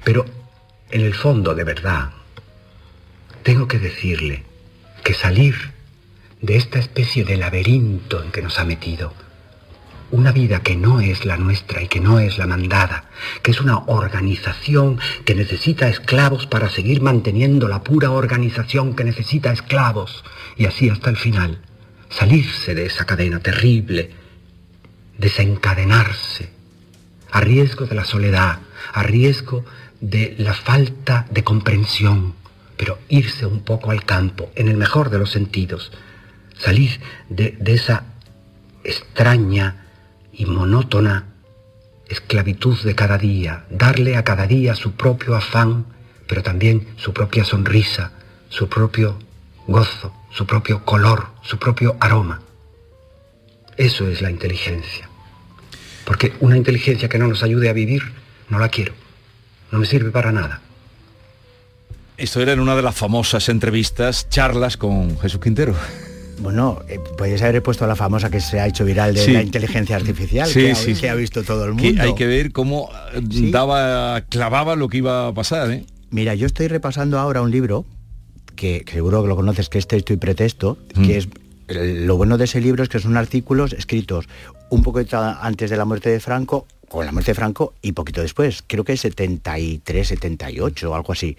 [0.03, 0.25] Pero
[0.91, 2.09] en el fondo, de verdad,
[3.43, 4.43] tengo que decirle
[5.05, 5.55] que salir
[6.41, 9.13] de esta especie de laberinto en que nos ha metido,
[10.11, 13.05] una vida que no es la nuestra y que no es la mandada,
[13.41, 19.51] que es una organización que necesita esclavos para seguir manteniendo la pura organización que necesita
[19.51, 20.23] esclavos,
[20.57, 21.59] y así hasta el final
[22.09, 24.11] salirse de esa cadena terrible,
[25.17, 26.49] desencadenarse,
[27.31, 28.59] a riesgo de la soledad,
[28.93, 29.63] a riesgo
[30.01, 32.33] de la falta de comprensión,
[32.77, 35.91] pero irse un poco al campo, en el mejor de los sentidos,
[36.57, 38.05] salir de, esa
[38.83, 39.85] extraña
[40.39, 41.25] y monótona
[42.07, 45.85] esclavitud de cada día, darle a cada día su propio afán,
[46.27, 48.13] pero también su propia sonrisa,
[48.47, 49.19] su propio
[49.67, 52.41] gozo, su propio color, su propio aroma.
[53.75, 55.09] Eso es la inteligencia.
[56.05, 58.01] Porque una inteligencia que no nos ayude a vivir,
[58.47, 58.93] no la quiero.
[59.71, 60.61] No me sirve para nada.
[62.17, 65.75] Esto era en una de las famosas entrevistas, charlas con Jesús Quintero.
[66.39, 69.95] Bueno, eh, podéis haber puesto la famosa que se ha hecho viral de la inteligencia
[69.95, 72.01] artificial, que, ha, visto todo el mundo.
[72.01, 73.21] hay que ver cómo eh,
[73.51, 75.71] daba, clavaba lo que iba a pasar.
[75.71, 75.85] ¿eh?
[76.09, 77.85] Mira, yo estoy repasando ahora un libro
[78.55, 81.11] que, seguro que lo conoces, que es Texto y Pretexto, que mm.
[81.11, 81.27] es
[81.69, 84.27] lo bueno de ese libro es que son artículos escritos
[84.69, 88.21] un poco antes de la muerte de Franco, con la muerte de Franco y poquito
[88.21, 91.37] después, creo que es 73, 78 o algo así.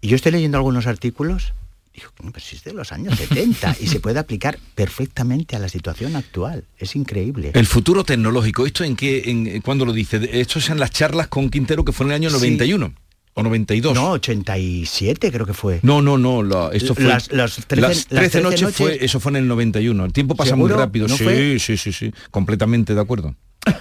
[0.00, 1.52] Y yo estoy leyendo algunos artículos,
[1.96, 5.68] digo, pero si es de los años 70 y se puede aplicar perfectamente a la
[5.68, 6.64] situación actual.
[6.78, 7.50] Es increíble.
[7.54, 10.28] El futuro tecnológico, ¿esto en qué, en, cuándo lo dice?
[10.32, 12.92] Esto son las charlas con Quintero que fue en el año 91
[13.34, 13.94] o 92.
[13.94, 15.80] No, 87 creo que fue.
[15.82, 20.04] No, no, no, esto fue las, 13, noches, fue eso fue en el 91.
[20.04, 21.08] El tiempo pasa muy rápido.
[21.08, 23.34] sí, sí, sí, sí, completamente de acuerdo.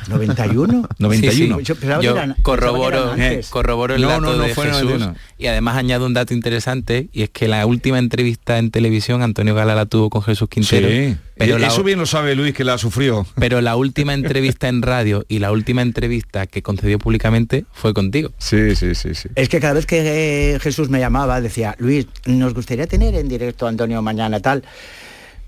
[0.07, 1.59] 91 91
[2.01, 3.15] yo, corroboro
[3.49, 5.09] corroboro el dato de Jesús.
[5.37, 9.53] Y además añado un dato interesante y es que la última entrevista en televisión Antonio
[9.55, 10.87] Gala la tuvo con Jesús Quintero.
[10.87, 11.17] Sí.
[11.35, 13.25] pero eso bien lo sabe Luis que la sufrió.
[13.35, 18.31] Pero la última entrevista en radio y la última entrevista que concedió públicamente fue contigo.
[18.37, 19.29] Sí sí sí sí.
[19.35, 23.27] Es que cada vez que eh, Jesús me llamaba decía Luis nos gustaría tener en
[23.27, 24.63] directo a Antonio mañana tal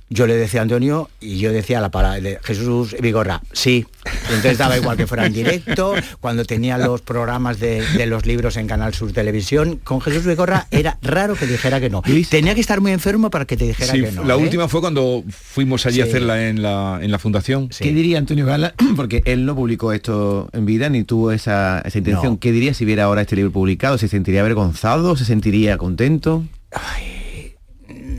[0.09, 3.85] yo le decía a Antonio y yo decía la palabra de Jesús Vigorra, sí.
[4.27, 8.67] entonces daba igual que fuera en directo, cuando tenía los programas de, los libros en
[8.67, 12.03] Canal Sur Televisión, con Jesús Vigorra era raro que dijera que no.
[12.29, 14.23] Tenía que estar muy enfermo para que te dijera que no.
[14.23, 14.37] La ¿eh?
[14.37, 17.69] última fue cuando fuimos allí a hacerla en la, en la fundación.
[17.69, 18.73] ¿Qué diría Antonio Gala?
[18.95, 22.37] Porque él no publicó esto en vida ni tuvo esa, intención.
[22.37, 23.97] ¿Qué diría si viera ahora este libro publicado?
[23.97, 25.15] ¿Se sentiría avergonzado?
[25.17, 26.45] ¿Se sentiría contento?
[26.71, 27.26] Ay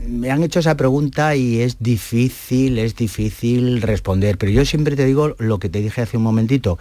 [0.09, 5.05] me han hecho esa pregunta y es difícil, es difícil responder, pero yo siempre te
[5.05, 6.77] digo lo que te dije hace un momentito.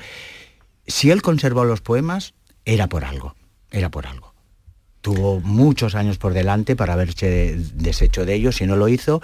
[0.86, 3.34] Si él conservó los poemas, era por algo,
[3.70, 4.27] era por algo.
[5.00, 9.22] Tuvo muchos años por delante para haberse deshecho de ellos, si no lo hizo,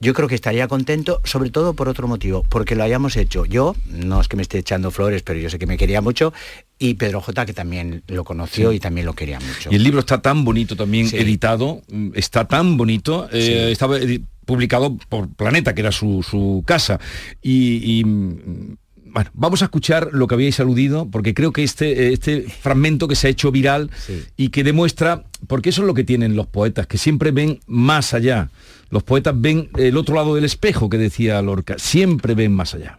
[0.00, 3.44] yo creo que estaría contento, sobre todo por otro motivo, porque lo hayamos hecho.
[3.44, 6.32] Yo, no es que me esté echando flores, pero yo sé que me quería mucho,
[6.78, 9.70] y Pedro J, que también lo conoció y también lo quería mucho.
[9.70, 13.96] Y el libro está tan bonito también editado, mm, está tan bonito, eh, estaba
[14.44, 17.00] publicado por Planeta, que era su, casa,
[17.42, 18.76] y mm,
[19.14, 23.14] bueno, vamos a escuchar lo que habíais aludido, porque creo que este, este fragmento que
[23.14, 23.88] se ha hecho viral
[24.36, 28.12] y que demuestra, porque eso es lo que tienen los poetas, que siempre ven más
[28.12, 28.50] allá.
[28.90, 32.98] Los poetas ven el otro lado del espejo que decía Lorca, siempre ven más allá.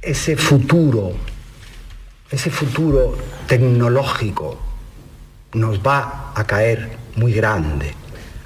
[0.00, 1.14] Ese futuro,
[2.30, 3.18] ese futuro
[3.48, 4.60] tecnológico
[5.54, 7.94] nos va a caer muy grande,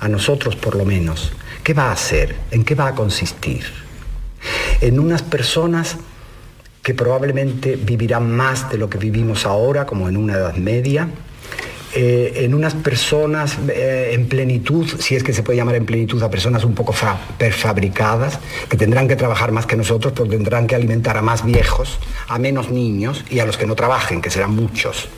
[0.00, 1.30] a nosotros por lo menos.
[1.62, 2.36] ¿Qué va a hacer?
[2.50, 3.66] ¿En qué va a consistir?
[4.80, 5.98] En unas personas
[6.82, 11.08] que probablemente vivirán más de lo que vivimos ahora, como en una edad media,
[11.94, 16.22] eh, en unas personas eh, en plenitud, si es que se puede llamar en plenitud
[16.22, 16.94] a personas un poco
[17.36, 21.98] prefabricadas, que tendrán que trabajar más que nosotros, porque tendrán que alimentar a más viejos,
[22.28, 25.08] a menos niños y a los que no trabajen, que serán muchos,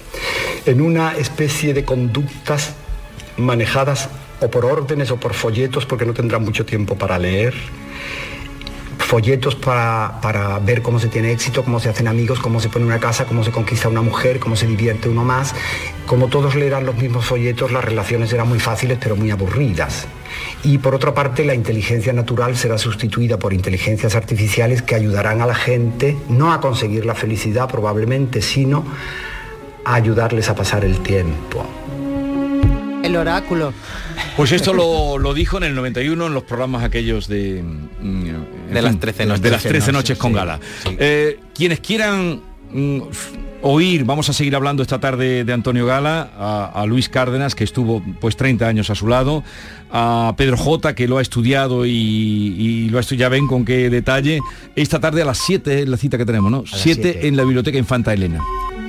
[0.67, 2.75] en una especie de conductas
[3.37, 4.09] manejadas
[4.41, 7.55] o por órdenes o por folletos, porque no tendrán mucho tiempo para leer,
[9.05, 12.99] folletos para, ver cómo se tiene éxito, cómo se hacen amigos, cómo se pone una
[12.99, 15.55] casa, cómo se conquista una mujer, cómo se divierte uno más.
[16.07, 20.07] Como todos leerán los mismos folletos, las relaciones eran muy fáciles pero muy aburridas.
[20.63, 25.47] Y por otra parte, la inteligencia natural será sustituida por inteligencias artificiales que ayudarán a
[25.47, 28.85] la gente no a conseguir la felicidad probablemente, sino
[29.85, 31.67] a ayudarles a pasar el tiempo.
[33.05, 33.73] El oráculo.
[34.37, 37.63] Pues esto lo, dijo en el 91 en los programas aquellos de...
[37.63, 39.43] Mm, de las 13 noches.
[39.43, 40.59] De las 13 noches, con gala.
[40.99, 42.41] Eh, quienes quieran
[42.73, 43.01] mm,
[43.61, 48.03] oír, vamos a seguir hablando esta tarde de Antonio Gala, a, Luis Cárdenas, que estuvo
[48.21, 49.45] pues 30 años a su lado,
[49.91, 53.91] a Pedro J, que lo ha estudiado y, lo ha estudiado, ya ven con qué
[53.91, 54.41] detalle,
[54.77, 56.65] esta tarde a las 7 la cita que tenemos, ¿no?
[56.67, 58.41] 7 en la Biblioteca Infanta Elena.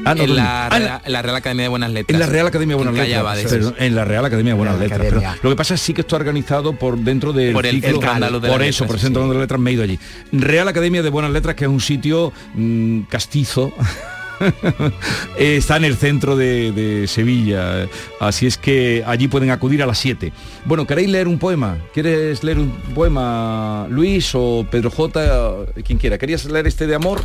[0.06, 2.16] Ah, en, la, Real Academia de Buenas Letras.
[2.16, 3.74] En la Real Academia de Buenas Letras.
[3.78, 5.38] en la Real Academia de Buenas Letras.
[5.42, 8.00] lo que pasa es sí que está organizado por dentro del por el, ciclo,
[8.42, 10.00] por eso, por el Centro de Letras me he ido allí.
[10.32, 13.74] Real Academia de Buenas Letras, que es un sitio mm, castizo.
[15.38, 17.88] está en el centro de, Sevilla,
[18.20, 20.32] así es que allí pueden acudir a las 7.
[20.66, 21.78] Bueno, ¿queréis leer un poema?
[21.94, 25.66] ¿Quieres leer un poema, Luis o Pedro J?
[25.84, 26.18] Quien quiera.
[26.18, 27.24] ¿Querías leer este de amor?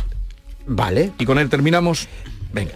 [0.65, 1.11] Vale.
[1.19, 2.07] Y con él terminamos.
[2.53, 2.73] Venga.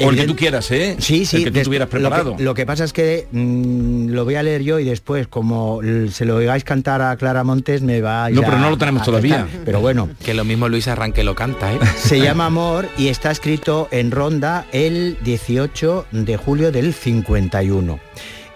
[0.00, 0.96] O el que tú quieras, ¿eh?
[0.98, 1.38] Sí, sí.
[1.38, 2.36] El que tú tuvieras preparado.
[2.38, 6.24] Lo que, pasa es que mm, lo voy a leer yo y después, como se
[6.24, 8.30] lo oigáis cantar a Clara Montes, me va a...
[8.30, 9.46] No, pero no lo tenemos todavía.
[9.64, 10.08] pero bueno.
[10.24, 11.78] Que lo mismo Luis Arranque lo canta, ¿eh?
[11.96, 17.98] Se llama Amor y está escrito en Ronda el 18 de julio del 51.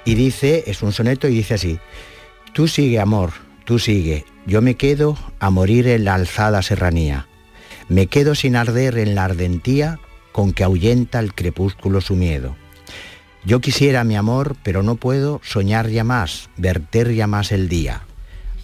[0.04, 1.78] Y dice, es un soneto y dice así,
[2.52, 3.30] tú sigue, amor,
[3.64, 7.28] tú sigue, yo me quedo a morir en la alzada serranía
[7.88, 9.98] me quedo sin arder en la ardentía
[10.32, 12.56] con que ahuyenta el crepúsculo su miedo.
[13.44, 18.02] Yo quisiera mi amor, pero no puedo soñar ya más, verter ya más el día.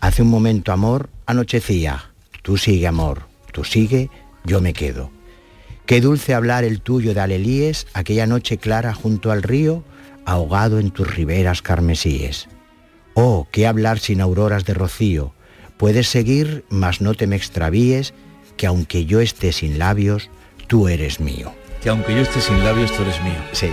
[0.01, 2.13] Hace un momento amor, anochecía.
[2.43, 4.11] Tú sigue amor, tú sigue,
[4.45, 5.11] yo me quedo.
[5.85, 9.85] Qué dulce hablar el tuyo de alelíes aquella noche clara junto al río,
[10.25, 12.49] ahogado en tus riberas carmesíes.
[13.15, 15.33] Oh, qué hablar sin auroras de rocío.
[15.77, 18.15] Puedes seguir, mas no te me extravíes,
[18.59, 20.29] que aunque yo esté sin labios,
[20.67, 21.55] tú eres mío.
[21.83, 23.41] Que aunque yo esté sin labios, tú eres mío.
[23.53, 23.71] Sí.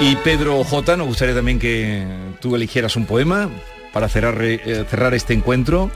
[0.00, 2.06] Y Pedro J, nos gustaría también que
[2.40, 3.50] tú eligieras un poema
[3.92, 5.90] para cerrar, eh, cerrar este encuentro.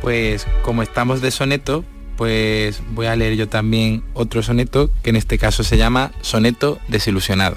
[0.00, 1.84] Pues como estamos de soneto,
[2.16, 6.78] pues voy a leer yo también otro soneto que en este caso se llama Soneto
[6.88, 7.56] desilusionado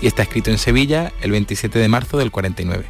[0.00, 2.84] y está escrito en Sevilla el 27 de marzo del 49.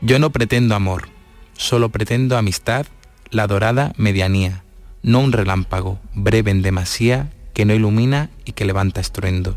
[0.00, 1.08] Yo no pretendo amor,
[1.56, 2.86] solo pretendo amistad,
[3.30, 4.64] la dorada medianía,
[5.02, 9.56] no un relámpago, breve en demasía, que no ilumina y que levanta estruendo.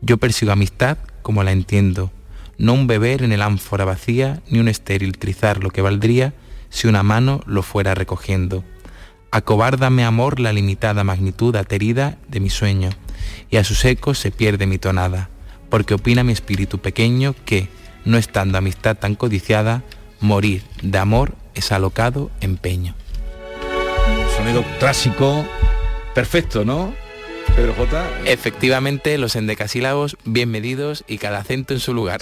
[0.00, 2.12] Yo persigo amistad como la entiendo,
[2.58, 6.34] no un beber en el ánfora vacía, ni un estéril trizar lo que valdría
[6.70, 8.64] si una mano lo fuera recogiendo.
[9.30, 12.90] Acobárdame amor la limitada magnitud aterida de mi sueño,
[13.50, 15.28] y a sus ecos se pierde mi tonada,
[15.68, 17.68] porque opina mi espíritu pequeño que,
[18.04, 19.82] no estando amistad tan codiciada,
[20.20, 22.94] morir de amor es alocado empeño
[24.78, 25.44] clásico,
[26.14, 26.94] perfecto, ¿no?
[27.54, 28.04] Pedro J.
[28.24, 32.20] Efectivamente, los endecasílabos bien medidos y cada acento en su lugar.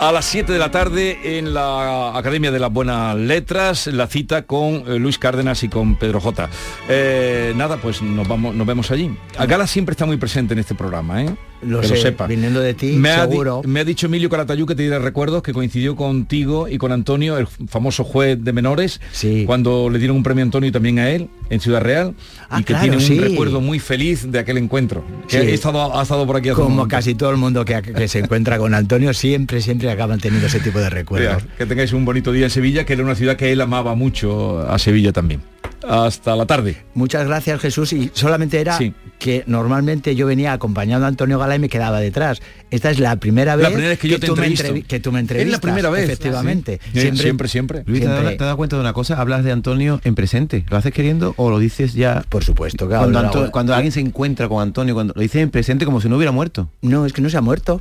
[0.00, 4.42] A las 7 de la tarde en la Academia de las Buenas Letras, la cita
[4.42, 6.48] con eh, Luis Cárdenas y con Pedro J.
[6.88, 9.16] Eh, nada, pues nos, vamos, nos vemos allí.
[9.46, 11.34] Gala siempre está muy presente en este programa, ¿eh?
[11.62, 12.26] Lo que sé, lo sepa.
[12.26, 13.62] viniendo de ti, me ha, seguro.
[13.64, 17.38] me ha dicho Emilio Caratayú que te diré recuerdos que coincidió contigo y con Antonio,
[17.38, 19.00] el famoso juez de menores,
[19.46, 22.14] cuando le dieron un premio a Antonio y también a él en Ciudad Real,
[22.48, 23.18] Ah, y que claro, tiene un sí.
[23.18, 25.04] recuerdo muy feliz de aquel encuentro.
[25.28, 25.46] Que Sí.
[25.48, 28.58] he estado, ha estado por aquí Como casi todo el mundo que, que se encuentra
[28.58, 31.42] con Antonio, siempre, siempre acaban teniendo ese tipo de recuerdos.
[31.56, 34.58] Que tengáis un bonito día en Sevilla, que era una ciudad que él amaba mucho
[34.68, 35.40] a Sevilla también.
[35.88, 36.76] Hasta la tarde.
[36.94, 38.92] Muchas gracias Jesús y solamente era Sí.
[39.22, 42.42] Que normalmente yo venía acompañando a Antonio Gala y me quedaba detrás.
[42.72, 44.66] Esta es la primera vez, La primera vez que yo tú me entrevisto.
[44.66, 45.60] entrevi- que tú me Es la entrevistas.
[45.60, 46.04] primera vez.
[46.04, 46.80] Efectivamente.
[46.92, 47.16] Sí.
[47.16, 47.84] Siempre, siempre.
[47.86, 48.38] Luis, ¿te has dado- Siempre.
[48.38, 49.20] te dado cuenta de una cosa?
[49.20, 50.64] Hablas de Antonio en presente.
[50.68, 52.24] ¿Lo haces queriendo o lo dices ya?
[52.28, 55.84] Por supuesto, que Cuando, Anto- alguien se encuentra con Antonio, cuando lo dices en presente
[55.84, 56.68] como si no hubiera muerto.
[56.82, 57.80] No, es que no se ha muerto.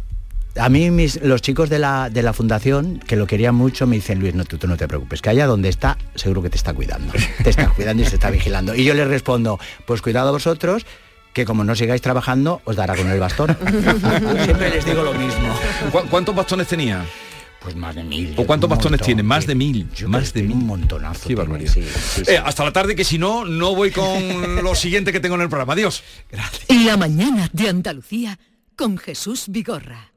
[0.58, 3.96] A mí mis, los chicos de la, de la fundación, que lo querían mucho, me
[3.96, 6.58] dicen, Luis, no, tú, tú no te preocupes, que allá donde está, seguro que te
[6.58, 7.14] está cuidando.
[7.42, 8.76] Te está cuidando y se está vigilando.
[8.76, 10.86] Y yo les respondo, pues cuidado a vosotros,
[11.34, 13.58] que como no sigáis trabajando, os dará con el bastón.
[14.44, 15.54] Siempre les digo lo mismo.
[15.92, 17.06] ¿Cu- ¿Cuántos bastones tenía?
[17.62, 18.34] Pues más de mil.
[18.38, 19.06] ¿O cuántos bastones montón.
[19.06, 19.24] tiene?
[19.24, 19.88] Más de mil.
[19.94, 20.54] Yo más de mil.
[20.58, 21.28] Un montonazo.
[21.28, 21.72] Qué barbaridad.
[21.72, 22.32] sí, sí, sí.
[22.32, 25.42] Eh, hasta la tarde, que si no, no voy con lo siguiente que tengo en
[25.42, 25.74] el programa.
[25.74, 26.04] Adiós.
[26.70, 28.40] La mañana de Andalucía
[28.76, 30.12] con Jesús Vigorra.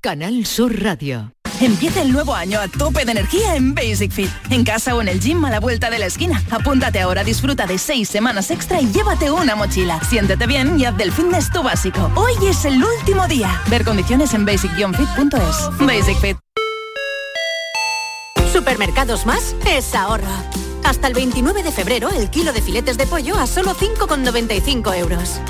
[0.00, 1.32] Canal Sur Radio.
[1.60, 4.30] Empieza el nuevo año a tope de energía en Basic Fit.
[4.50, 6.40] En casa o en el gym a la vuelta de la esquina.
[6.50, 10.00] Apúntate ahora, disfruta de seis semanas extra y llévate una mochila.
[10.08, 12.12] Siéntete bien y haz del fitness tu básico.
[12.14, 13.60] Hoy es el último día.
[13.68, 15.86] Ver condiciones en basic-fit.es.
[15.86, 16.36] Basic Fit.
[18.52, 20.26] Supermercados Más es ahorro.
[20.84, 25.40] Hasta el 29 de febrero el kilo de filetes de pollo a solo 5,95 euros.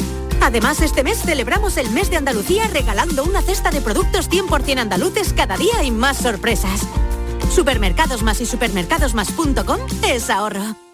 [0.40, 5.32] Además, este mes celebramos el mes de Andalucía regalando una cesta de productos 100% andaluces
[5.32, 6.80] cada día y más sorpresas.
[7.50, 10.87] Supermercados Más y supermercadosmás.com es ahorro.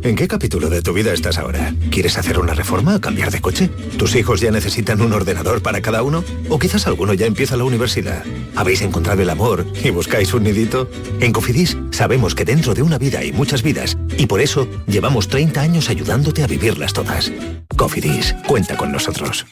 [0.00, 1.74] ¿En qué capítulo de tu vida estás ahora?
[1.90, 3.68] ¿Quieres hacer una reforma o cambiar de coche?
[3.98, 6.22] ¿Tus hijos ya necesitan un ordenador para cada uno?
[6.48, 8.24] ¿O quizás alguno ya empieza la universidad?
[8.54, 10.88] ¿Habéis encontrado el amor y buscáis un nidito?
[11.20, 15.26] En Cofidis sabemos que dentro de una vida hay muchas vidas y por eso llevamos
[15.26, 17.32] 30 años ayudándote a vivirlas todas.
[17.76, 19.46] Cofidis, cuenta con nosotros.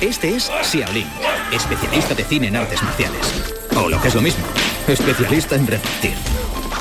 [0.00, 1.06] Este es Xiaolin,
[1.52, 3.54] especialista de cine en artes marciales.
[3.76, 4.44] O lo que es lo mismo,
[4.88, 6.43] especialista en repartir.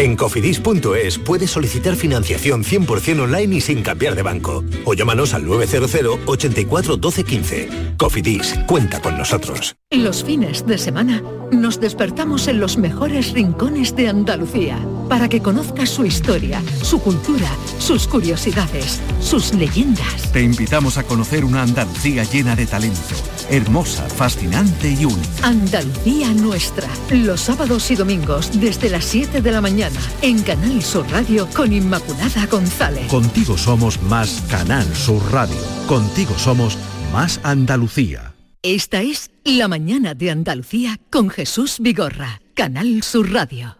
[0.00, 4.64] En cofidis.es puedes solicitar financiación 100% online y sin cambiar de banco.
[4.86, 7.68] O llámanos al 900 84 12 15.
[7.98, 9.76] Cofidis, cuenta con nosotros.
[9.90, 14.78] Los fines de semana nos despertamos en los mejores rincones de Andalucía
[15.10, 20.32] para que conozcas su historia, su cultura, sus curiosidades, sus leyendas.
[20.32, 23.16] Te invitamos a conocer una Andalucía llena de talento,
[23.50, 25.28] hermosa, fascinante y única.
[25.42, 29.89] Andalucía nuestra, los sábados y domingos desde las 7 de la mañana
[30.22, 33.06] en Canal Sur Radio con Inmaculada González.
[33.08, 35.56] Contigo somos más Canal Sur Radio.
[35.86, 36.78] Contigo somos
[37.12, 38.34] más Andalucía.
[38.62, 43.79] Esta es La mañana de Andalucía con Jesús Vigorra, Canal Sur Radio.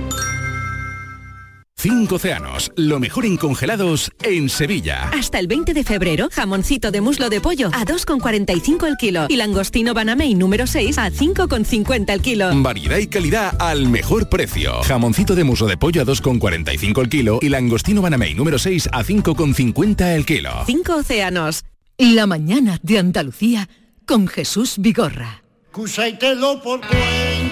[1.81, 5.09] Cinco océanos, lo mejor en congelados en Sevilla.
[5.17, 9.35] Hasta el 20 de febrero, jamoncito de muslo de pollo a 2,45 el kilo y
[9.35, 12.51] langostino Banamey número 6 a 5,50 el kilo.
[12.61, 14.83] Variedad y calidad al mejor precio.
[14.83, 19.03] Jamoncito de muslo de pollo a 2,45 el kilo y langostino Banamey número 6 a
[19.03, 20.51] 5,50 el kilo.
[20.67, 21.65] Cinco océanos.
[21.97, 23.67] La mañana de Andalucía
[24.05, 25.41] con Jesús Vigorra.
[25.71, 27.50] Excusa y te lo por cuenta,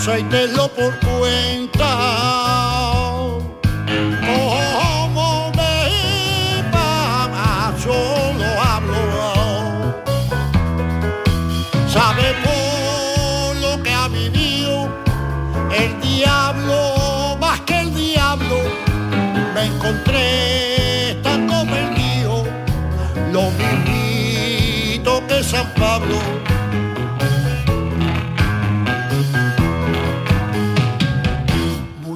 [0.00, 0.24] excusa y
[0.68, 2.59] por cuenta.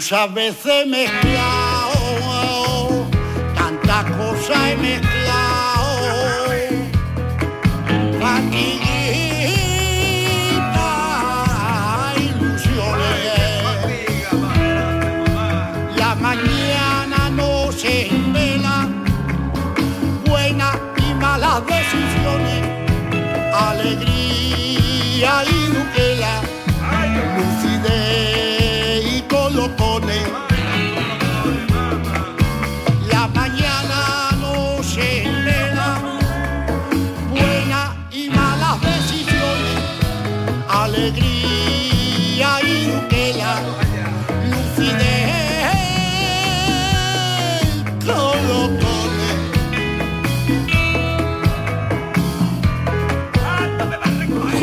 [0.05, 1.07] Muchas veces me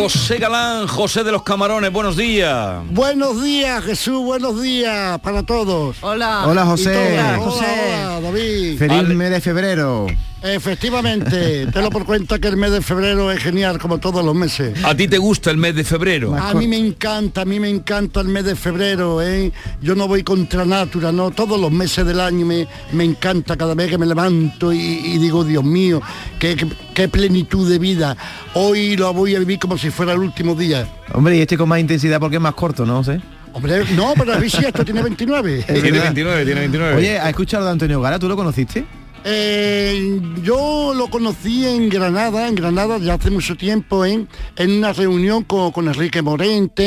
[0.02, 2.82] José Galán, José de los Camarones, buenos días.
[2.90, 5.98] Buenos días, Jesús, buenos días para todos.
[6.02, 6.48] Hola.
[6.48, 6.92] Hola, José.
[6.92, 7.38] Todas.
[7.38, 7.66] José.
[7.66, 8.80] Hola, hola, David.
[8.80, 10.08] Feliz mes de febrero.
[10.44, 14.34] Efectivamente, te lo por cuenta que el mes de febrero es genial como todos los
[14.34, 14.74] meses.
[14.84, 16.36] ¿A ti te gusta el mes de febrero?
[16.36, 19.52] A mí me encanta, a mí me encanta el mes de febrero, ¿eh?
[19.82, 21.32] Yo no voy contra natura, ¿no?
[21.32, 25.18] Todos los meses del año me, me encanta cada vez que me levanto y, y
[25.20, 26.02] digo, Dios mío,
[26.40, 28.18] qué, qué- qué plenitud de vida.
[28.54, 30.88] Hoy lo voy a vivir como si fuera el último día.
[31.14, 33.04] Hombre, y este con más intensidad porque es más corto, ¿no?
[33.04, 33.22] sé.
[33.54, 35.64] Hombre, no, pero el esto tiene 29.
[35.68, 36.96] Tiene 29, tiene 29.
[36.96, 38.18] Oye, ¿has escuchado de Antonio Gara?
[38.18, 38.86] ¿Tú lo conociste?
[39.24, 44.94] Eh, yo lo conocí en Granada, en Granada ya hace mucho tiempo, en, en una
[44.94, 46.84] reunión con, con Enrique Morente,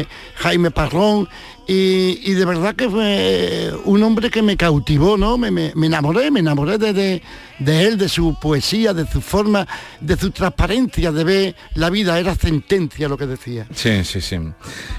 [0.00, 0.06] eh,
[0.36, 1.26] Jaime Parrón,
[1.66, 5.38] y, y de verdad que fue un hombre que me cautivó, ¿no?
[5.38, 7.22] Me, me- me enamoré, me enamoré de, de-
[7.58, 9.66] de él, de su poesía, de su forma,
[10.00, 13.66] de su transparencia de ver la vida, era sentencia lo que decía.
[13.74, 14.36] Sí, sí, sí.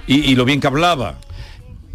[0.07, 1.19] Y, y lo bien que hablaba.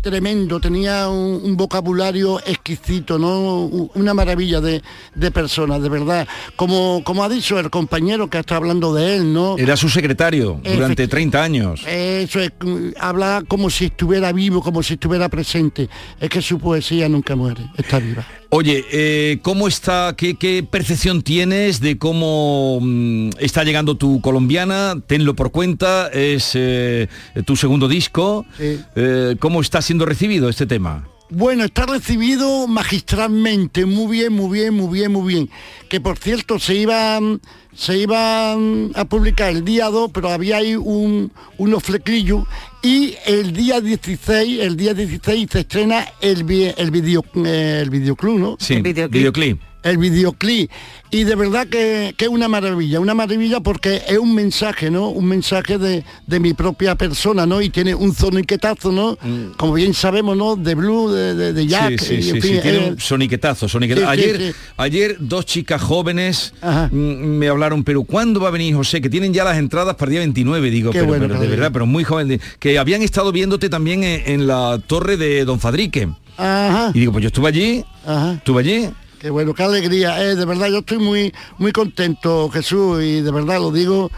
[0.00, 3.64] Tremendo, tenía un, un vocabulario exquisito, ¿no?
[3.94, 4.82] Una maravilla de,
[5.14, 6.26] de personas, de verdad.
[6.56, 9.56] Como, como ha dicho el compañero que está hablando de él, ¿no?
[9.58, 11.82] Era su secretario durante 30 años.
[11.86, 15.88] Eso es, mm, habla como si estuviera vivo, como si estuviera presente.
[16.20, 18.24] Es que su poesía nunca muere, está viva.
[18.52, 24.96] Oye, eh, ¿cómo está, qué, qué percepción tienes de cómo mm, está llegando tu colombiana?
[25.06, 27.06] Tenlo por cuenta, es eh,
[27.46, 28.44] tu segundo disco.
[28.58, 28.80] Sí.
[28.96, 31.06] Eh, ¿Cómo está siendo recibido este tema?
[31.28, 35.50] Bueno, está recibido magistralmente, muy bien, muy bien, muy bien, muy bien.
[35.88, 37.38] Que por cierto se iba, mm,
[37.72, 42.46] se iba mm, a publicar el día 2, pero había ahí un, unos flequillos
[42.82, 47.90] y el día 16, el día 16 se estrena el, vi- el, video, eh, el
[47.90, 48.56] videoclub, ¿no?
[48.58, 49.12] Sí, El videoclip.
[49.12, 49.60] videoclip.
[49.82, 50.70] El videoclip.
[51.12, 55.08] Y de verdad que, es una maravilla, una maravilla porque es un mensaje, ¿no?
[55.08, 57.60] Un mensaje de, de mi propia persona, ¿no?
[57.60, 59.18] Y tiene un soniquetazo, ¿no?
[59.56, 60.54] Como bien sabemos, ¿no?
[60.54, 61.98] De blue, de, de, de jack.
[61.98, 64.08] sí, sí, y, en sí, fin, sí, tiene eh, un soniquetazo, soniquetazo.
[64.08, 69.00] ayer, ayer dos chicas jóvenes mm, me hablaron, pero ¿cuándo va a venir José?
[69.00, 71.70] Que tienen ya las entradas para el día 29, digo, pero, bueno, pero de verdad,
[71.72, 76.08] pero muy joven, que habían estado viéndote también en, en la torre de Don Fadrique.
[76.36, 76.92] Ajá.
[76.94, 78.34] Y digo, pues yo estuve allí, Ajá.
[78.34, 78.90] estuve allí.
[79.20, 80.18] Qué bueno, qué alegría.
[80.24, 84.10] Eh, de verdad, yo estoy muy, muy contento, Jesús, y de verdad lo digo,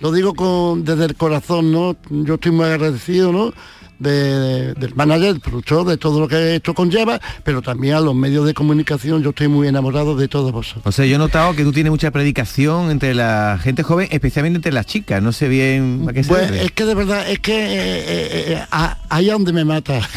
[0.00, 1.96] lo digo con, desde el corazón, ¿no?
[2.10, 3.54] Yo estoy muy agradecido, ¿no?
[4.00, 8.00] De- de- del manager, del productor, de todo lo que esto conlleva, pero también a
[8.00, 10.82] los medios de comunicación, yo estoy muy enamorado de todos vosotros.
[10.86, 14.56] O sea, yo he notado que tú tienes mucha predicación entre la gente joven, especialmente
[14.56, 15.22] entre las chicas.
[15.22, 16.64] No sé bien a qué se Pues debe.
[16.64, 20.00] es que de verdad, es que eh, eh, eh, a- ahí es donde me mata.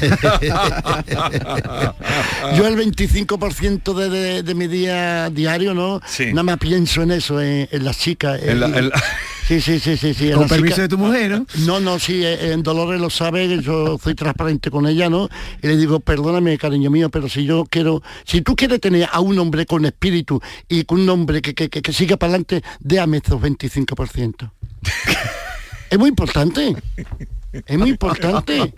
[2.55, 6.01] Yo el 25% de, de- de mi día diario, ¿no?
[6.07, 6.27] Sí.
[6.27, 8.41] Nada más pienso en eso, en, en las chicas.
[8.41, 9.03] En la- en la-
[9.47, 10.31] Sí, sí, sí, sí, sí.
[10.31, 11.45] Con permiso chica- de tu mujer, ¿no?
[11.65, 15.27] No, no, sí, eh, en Dolores lo sabe, yo soy transparente con ella, ¿no?
[15.61, 19.19] Y le digo, perdóname, cariño mío, pero si yo quiero, si tú quieres tener a
[19.19, 22.63] un hombre con espíritu y con un hombre que, que, que, que siga para adelante,
[22.79, 24.51] déame esos 25%.
[25.89, 26.75] es muy importante.
[27.65, 28.73] Es muy importante.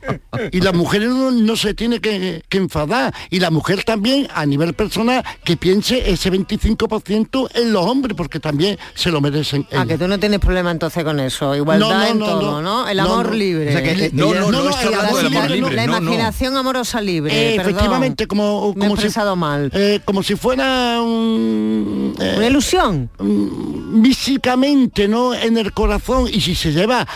[0.51, 3.13] Y la mujer no, no se tiene que, que enfadar.
[3.30, 8.39] Y la mujer también, a nivel personal, que piense ese 25% en los hombres, porque
[8.39, 9.65] también se lo merecen.
[9.73, 11.55] Ah, que tú no tienes problema entonces con eso.
[11.55, 12.84] Igualdad No, no, en no, todo, no.
[12.84, 12.88] ¿no?
[12.89, 13.73] El No, amor libre.
[13.73, 17.32] La, imaginación amorosa libre.
[17.34, 17.71] Eh, perdón.
[17.71, 19.07] efectivamente, como, Me he como si,
[19.38, 19.71] mal.
[19.73, 23.09] eh, como si fuera un, eh, Una ilusión.
[24.03, 25.34] físicamente, ¿no?
[25.34, 26.28] En el corazón.
[26.32, 27.07] Y si se lleva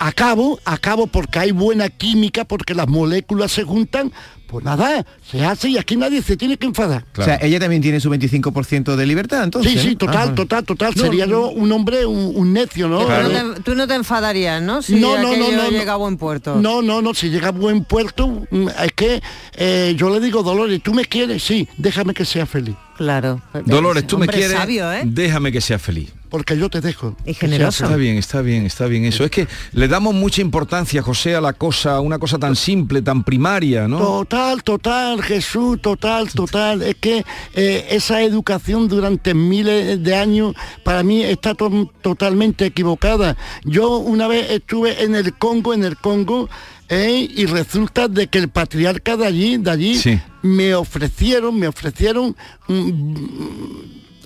[0.00, 4.10] a cabo, a cabo porque hay buena química, porque las moléculas se juntan,
[4.46, 7.04] pues nada, se hace y aquí nadie se tiene que enfadar.
[7.18, 9.72] O sea, ella también tiene su 25% de libertad, entonces.
[9.72, 9.98] Sí, sí, ¿no?
[9.98, 10.92] total, Ah, total, total.
[10.96, 13.04] No, Sería yo un hombre, un, un necio, ¿no?
[13.04, 14.80] Tú, Eh, no te, tú no te enfadarías, ¿no?
[14.80, 16.56] Si No, no, no, llega a buen puerto.
[16.56, 19.22] No, no, no, si llega a buen puerto, mm, es que
[19.56, 21.42] eh, yo le digo, Dolores, ¿tú me quieres?
[21.42, 22.74] Sí, déjame que sea feliz.
[22.96, 23.42] Claro.
[23.66, 25.02] Dolores, tú me quieres, sabio, ¿eh?
[25.04, 26.10] déjame que sea feliz.
[26.30, 27.16] Porque yo te dejo.
[27.26, 29.24] Y Está bien, está bien, está bien eso.
[29.24, 33.02] Es que le damos mucha importancia, José, a la cosa, a una cosa tan simple,
[33.02, 33.98] tan primaria, ¿no?
[33.98, 36.82] Total, total, Jesús, total, total.
[36.82, 37.24] Es que
[37.54, 40.54] eh, esa educación durante miles de años
[40.84, 43.36] para mí está to- totalmente equivocada.
[43.64, 46.48] Yo una vez estuve en el Congo, en el Congo,
[46.88, 50.20] eh, y resulta de que el patriarca de allí, de allí, Sí.
[50.42, 52.36] me ofrecieron, me ofrecieron
[52.68, 53.14] mm,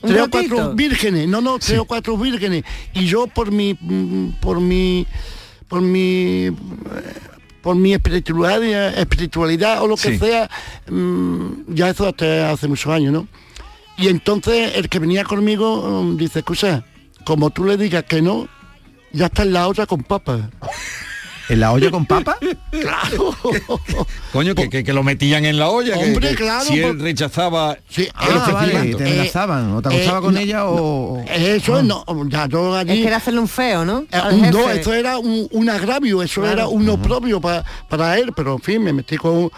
[0.06, 2.64] tres o cuatro vírgenes, no, no, tres o cuatro vírgenes.
[2.94, 5.06] Y yo por mi, mm, por mi,
[5.68, 6.52] por mi eh,
[7.62, 10.18] por mi espiritualidad, espiritualidad o lo que Sí.
[10.18, 10.50] sea,
[10.90, 13.26] mm, ya eso hasta hace muchos años, ¿no?
[13.96, 16.84] Y entonces el que venía conmigo mm, dice, escucha,
[17.24, 18.48] como tú le digas que no,
[19.12, 20.42] ya está en la olla con papas.
[21.48, 22.36] ¿En la olla con papa?
[22.70, 23.34] claro.
[24.32, 25.96] Coño, que, que- que lo metían en la olla.
[25.96, 28.98] Hombre, que claro, Si él rechazaba Sí, Ah, el vale, ofrecimiento.
[28.98, 31.22] te enlazaban, o te Eh, acostaba con no, ella o...
[31.28, 32.92] Eso no, ya yo allí...
[32.92, 34.04] Es que era hacerle un feo, ¿no?
[34.10, 36.54] Eh, un- no, eso era un, un agravio, eso Claro.
[36.56, 39.50] era uno propio pa- para él, pero en fin, me metí con,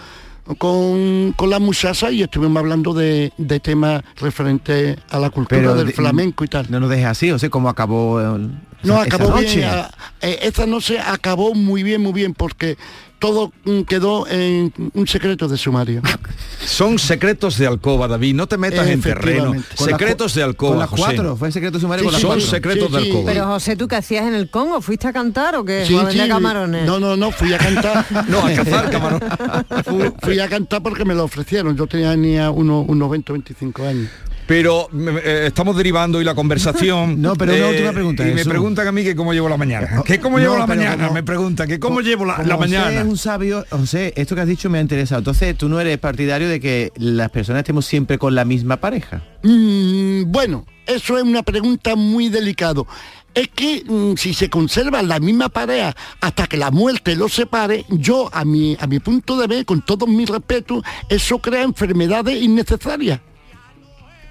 [0.58, 5.86] con, con la muchacha y estuvimos hablando de, de temas referentes a la cultura del
[5.88, 6.66] de- flamenco y tal.
[6.70, 8.48] No nos dejes así, o sea, ¿cómo acabó eh,
[8.86, 9.64] No, esa- acabó esa bien, noche?
[9.66, 9.90] a-
[10.22, 12.76] eh, esta noche acabó muy bien, muy bien, porque
[13.18, 16.02] todo mm, quedó en un secreto de sumario.
[16.66, 18.34] Son secretos de alcoba, David.
[18.34, 19.54] No te metas en terreno.
[19.76, 21.02] Con Secretos de alcoba, Con las José.
[21.02, 22.46] cuatro, fue secreto sumario Sí, con las Son cuatro.
[22.46, 23.24] secretos Sí, de alcoba.
[23.26, 24.80] Pero José, ¿tú qué hacías en el Congo?
[24.80, 25.84] ¿Fuiste a cantar o qué?
[25.86, 26.30] Sí, ¿O a vender sí.
[26.30, 26.84] camarones?
[26.86, 28.04] No, no, no, fui a cantar.
[28.28, 29.20] No, a cazar camarón.
[29.84, 31.76] fui, fui a cantar porque me lo ofrecieron.
[31.76, 34.10] Yo tenía ni a unos, unos 20 25 años.
[34.46, 37.20] Pero eh, estamos derivando y la conversación.
[37.26, 40.02] No, pero una última pregunta, Y me preguntan a mí que cómo llevo la mañana.
[40.04, 41.04] ¿Qué cómo No, llevo la mañana?
[41.04, 43.00] como- me pregunta que cómo llevo la, Como la José mañana.
[43.00, 45.18] es un sabio, José, esto que has dicho me ha interesado.
[45.20, 49.22] Entonces, tú no eres partidario de que las personas estemos siempre con la misma pareja.
[49.42, 52.86] Mm, bueno, eso es una pregunta muy delicado.
[53.34, 57.84] Es que mm, si se conserva la misma pareja hasta que la muerte los separe,
[57.88, 62.40] yo a mi, a mi punto de ver, con todo mi respeto, eso crea enfermedades
[62.40, 63.20] innecesarias.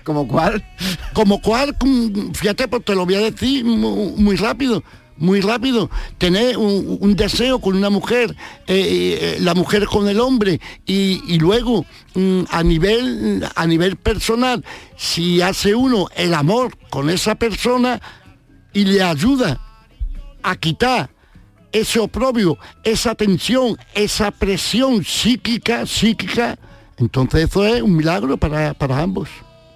[0.06, 0.64] ¿Como cuál?
[1.14, 4.82] Como cual, mm, fíjate, pues te lo voy a decir mu- muy, rápido.
[5.18, 8.36] Muy rápido, tener un, deseo con una mujer,
[8.68, 11.86] eh, eh, la mujer con el hombre y, y luego
[12.16, 14.62] mm, a nivel a nivel personal,
[14.97, 18.01] si hace uno el amor con esa persona
[18.74, 19.58] y le ayuda
[20.43, 21.10] a quitar
[21.72, 26.60] ese oprobio, esa tensión, esa presión psíquica, psíquica,
[26.97, 29.30] entonces eso es un milagro para, para ambos.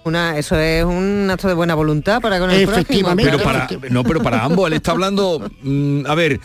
[0.04, 2.80] Una, eso es un acto de buena voluntad para con el prójimo.
[2.80, 3.30] Efectivamente.
[3.30, 6.40] pero para no pero para ambos él está hablando mm, a ver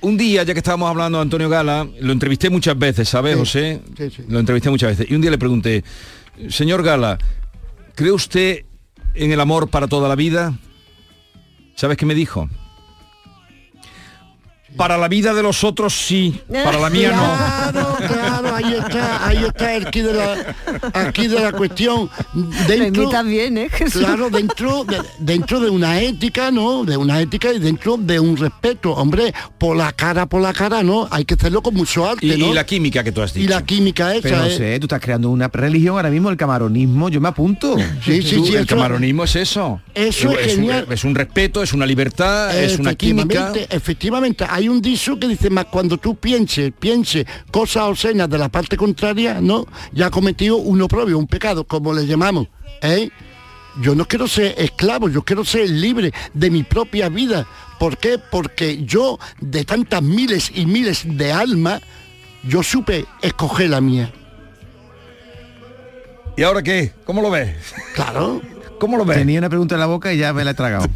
[0.00, 3.38] un día ya que estábamos hablando de Antonio Gala lo entrevisté muchas veces sabes Sí,
[3.40, 4.22] José sí, sí.
[4.28, 5.10] lo entrevisté muchas veces.
[5.10, 5.82] Y un día le pregunté
[6.50, 7.18] señor Gala
[7.96, 8.64] cree usted
[9.14, 10.54] en el amor para toda la vida
[11.74, 12.48] sabes qué me dijo
[14.76, 16.40] para la vida de los otros sí.
[16.48, 17.24] Para la mía no
[17.72, 20.56] Claro, claro, ahí está, ahí está el aquí de la,
[20.94, 22.08] aquí de la cuestión.
[22.34, 24.02] Imitas bien, ¿eh, Jesús?
[24.02, 26.84] Claro, dentro de, dentro de una ética, ¿no?
[26.84, 28.92] De una ética y dentro de un respeto.
[28.92, 31.08] Hombre, por la cara, por la cara, ¿no?
[31.10, 32.48] Hay que hacerlo con mucho arte, y, ¿no?
[32.50, 34.56] y la química que tú has dicho Y la química esa, Pero no ¿eh?
[34.56, 37.76] sé, tú estás creando una religión ahora mismo, el camaronismo, yo me apunto.
[38.04, 40.86] Sí, sí, Tú, sí, el eso- camaronismo es eso Eso es un- genial.
[40.90, 45.50] es un respeto es una libertad es una química Efectivamente, hay un dicho que dice
[45.50, 49.66] más cuando tú pienses, pienses cosas obscenas de la parte contraria, ¿no?
[49.92, 52.48] Ya ha cometido uno propio, un pecado, como le llamamos,
[52.82, 53.10] ¿eh?
[53.80, 57.46] yo no quiero ser esclavo, yo quiero ser libre de mi propia vida.
[57.78, 58.18] ¿Por qué?
[58.18, 61.80] Porque yo, de tantas miles y miles de almas,
[62.42, 64.12] yo supe escoger la mía.
[66.36, 66.92] ¿Y ahora qué?
[67.04, 67.56] ¿Cómo lo ves?
[67.94, 68.40] Claro.
[68.80, 69.18] ¿Cómo lo ves?
[69.18, 70.88] Tenía una pregunta en la boca y ya me la he tragado.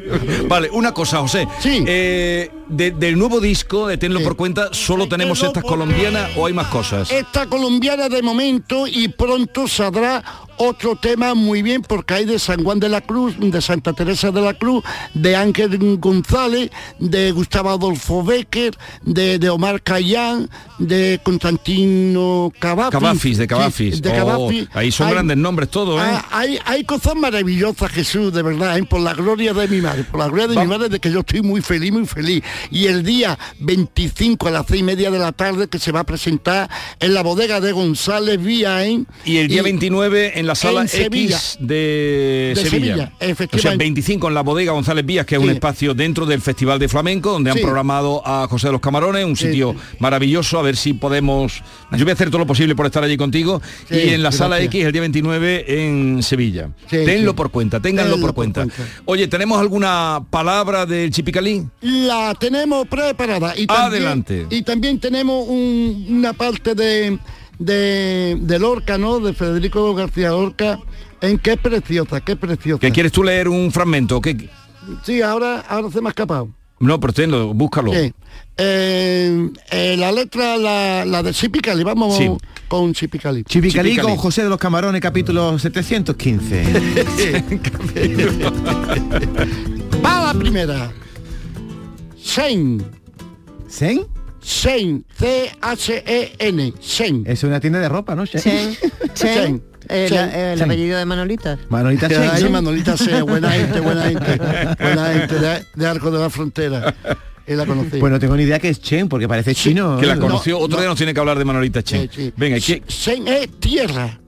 [0.48, 1.46] vale, una cosa, José.
[1.60, 1.84] Sí.
[1.86, 6.54] Eh, de- del nuevo disco de Tenlo por cuenta, ¿solo tenemos estas colombianas o hay
[6.54, 7.10] más cosas?
[7.10, 10.22] Esta colombiana de momento y pronto saldrá
[10.58, 14.30] otro tema muy bien porque hay de San Juan de la Cruz, de Santa Teresa
[14.30, 14.84] de la Cruz,
[15.14, 20.48] de Ángel González, de Gustavo Adolfo Becker, de, de Omar Cayán,
[20.78, 22.90] de Constantino Cavafis.
[22.98, 23.94] Cavafis, de Cavafis.
[23.96, 26.04] Sí, de Oh, ahí son Hay- grandes nombres todos, ¿eh?
[26.06, 28.84] Ah, hay, hay cosas maravillosas, Jesús, de verdad, ¿eh?
[28.84, 31.20] por la gloria de mi madre, por la gloria de mi madre, de que yo
[31.20, 32.42] estoy muy feliz, muy feliz.
[32.70, 36.00] Y el día 25 a las seis y media de la tarde que se va
[36.00, 39.06] a presentar en la bodega de González Villaen.
[39.24, 41.36] Y el día 29 en la sala en Sevilla.
[41.36, 42.70] X de, De Sevilla.
[42.70, 43.84] Sevilla, O sea, efectivamente.
[43.84, 47.32] 25 en la bodega González Vías, que es un espacio dentro del Festival de Flamenco,
[47.32, 47.62] donde han Sí.
[47.62, 49.46] programado a José de los Camarones, un Sí.
[49.46, 51.62] sitio maravilloso, a ver si podemos...
[51.92, 53.60] Yo voy a hacer todo lo posible por estar allí contigo.
[53.90, 54.60] Y en la sala.
[54.62, 56.70] X el día 29 en Sevilla.
[56.88, 58.62] Tenlo por cuenta, ténganlo Tenlo por por cuenta.
[58.64, 58.82] cuenta.
[59.06, 61.64] Oye, ¿tenemos alguna palabra del Chipicalí?
[61.80, 63.54] La tenemos preparada.
[63.56, 64.46] Y también, Adelante.
[64.50, 67.18] Y también tenemos un- una parte de,
[67.64, 69.20] de, de Lorca, ¿no?
[69.20, 70.78] De Federico García Lorca,
[71.20, 72.80] en qué preciosa, qué preciosa.
[72.80, 74.20] ¿Que quieres tú leer un fragmento?
[74.20, 74.48] ¿Qué?
[75.04, 76.48] Sí, ahora, ahora se me ha escapado.
[76.80, 77.92] No, pero tenlo, búscalo.
[77.92, 78.12] Sí.
[78.56, 82.28] Eh, eh, la letra, la, la de Chipicali, vamos Sí.
[82.66, 83.44] con Chipicali.
[83.44, 84.14] Chipicalí Chipicali.
[84.14, 86.64] con José de los Camarones, capítulo 715.
[90.04, 90.90] Va la primera.
[92.20, 92.84] Sein.
[94.42, 95.04] Sein.
[95.18, 96.74] C-H-E-N.
[96.80, 97.24] Sein.
[97.26, 98.26] Es una tienda de ropa, ¿no?
[98.26, 98.40] Chen,
[99.14, 100.30] Chen, el, Chen.
[100.34, 100.62] el Chen.
[100.62, 101.58] apellido de Manolita.
[101.68, 102.50] Manolita ¿no?
[102.50, 104.36] Manolita sea, buena gente, buena gente,
[104.80, 106.94] buena gente de, de Arco de la Frontera.
[107.46, 107.98] Y la conocí.
[107.98, 109.98] Pues no tengo ni idea que es Chen, porque parece chino.
[109.98, 110.18] Que la ¿eh?
[110.18, 110.58] conoció.
[110.58, 110.90] No, Otro día no.
[110.90, 112.08] nos tiene que hablar de Manolita Chen.
[112.12, 112.32] Sí, sí.
[112.36, 112.82] Venga, ¿qué?
[112.86, 114.18] Sein es tierra.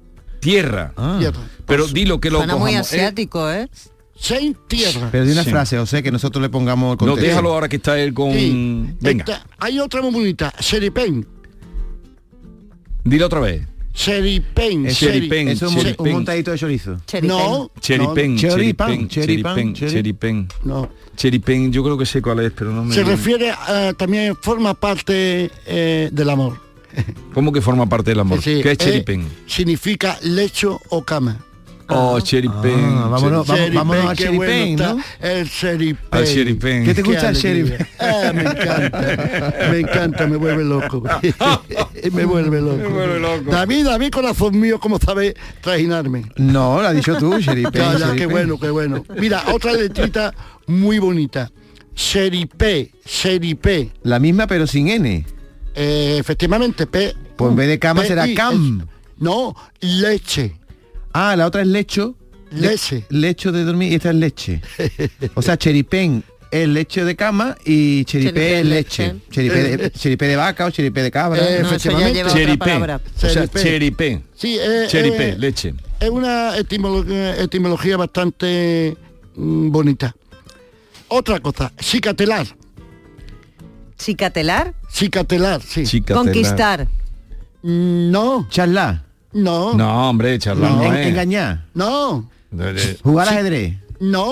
[0.41, 0.93] Tierra.
[0.97, 1.17] Ah.
[1.19, 1.41] Tierra.
[1.67, 2.79] Pero dilo que lo Suena muy ¿eh?
[2.79, 3.69] asiático, ¿eh?
[4.17, 5.09] Sein tierra.
[5.11, 5.51] Pero de una Sí.
[5.51, 8.33] frase, José, que nosotros le pongamos el No, déjalo ahora que está él con...
[8.33, 8.87] Sí.
[9.01, 10.53] Venga, Esta- hay otra muy bonita.
[10.61, 11.27] Seripen.
[13.05, 13.62] dilo otra vez.
[13.95, 14.43] Seri-
[14.93, 16.07] Cheripen, Eso es un, cheripen.
[16.07, 16.97] un montadito de chorizo.
[17.07, 17.29] Cheripen.
[17.37, 17.71] No.
[17.81, 20.49] Cheripen, no, cheripen, cheripen, cheripen.
[20.65, 20.91] No.
[21.17, 22.93] Cheripen, yo creo que sé cuál es, pero no me...
[22.93, 26.59] Se refiere a, también forma parte eh, del amor.
[27.35, 28.43] ¿Cómo que forma parte del amor?
[28.43, 29.29] Sí, ¿Qué es eh, cheripen?
[29.47, 31.39] significa lecho o cama.
[31.89, 32.72] Oh, cheripen.
[32.74, 35.03] Ah, vámonos, vamos, Cheripen, vámonos a qué bueno Cheripen, está ¿no?
[35.20, 36.09] El Cheripen.
[36.11, 36.85] Al cheripen.
[36.85, 37.78] ¿Qué te gusta el alegría.
[37.78, 37.87] Cheripen?
[37.99, 41.03] Ah, me encanta, me encanta, me vuelve loco.
[42.12, 42.76] me vuelve loco.
[42.76, 43.51] Me vuelve loco.
[43.51, 46.24] David, David, corazón mío, ¿cómo sabes trajinarme?
[46.37, 47.72] No, lo has dicho tú, Cheripen.
[47.74, 49.05] Ya, ya, qué bueno, qué bueno.
[49.18, 50.32] Mira, otra letrita
[50.66, 51.51] muy bonita.
[51.95, 53.91] Seripé, seripé.
[54.03, 55.24] La misma pero sin N.
[55.74, 57.14] Eh, efectivamente, P.
[57.37, 58.80] Pues en vez de cama P- será cam.
[58.80, 58.87] es-
[59.18, 60.57] no, leche.
[61.15, 62.17] Ah, la otra es lecho.
[62.51, 63.05] Le- Leche.
[63.09, 64.61] lecho de dormir y esta es leche.
[65.35, 69.07] O sea, cheripen es leche de cama y cheripé Cheripé es leche.
[69.15, 69.21] leche.
[69.31, 71.41] Cheripé de, cheripé de vaca o cheripé de cabra.
[71.41, 72.12] Eh, No, eso ya efectivamente.
[72.15, 72.59] lleva otra Cheripen.
[72.81, 73.01] palabra.
[73.17, 74.25] O sea, cheripen.
[74.37, 75.75] Sí, eh, eh, leche.
[75.99, 78.97] Es una etimología, etimología bastante
[79.35, 80.15] mm, bonita.
[81.09, 82.47] Otra cosa, cicatelar.
[83.99, 86.03] Chicatelar, Cicatelar, sí.
[86.03, 86.87] Conquistar.
[87.62, 89.03] No, Charla.
[89.35, 90.76] No, no, No, hombre, charla No.
[90.85, 91.07] no es.
[91.09, 91.64] engañar.
[91.74, 92.30] no,
[93.03, 93.74] Jugar ajedrez.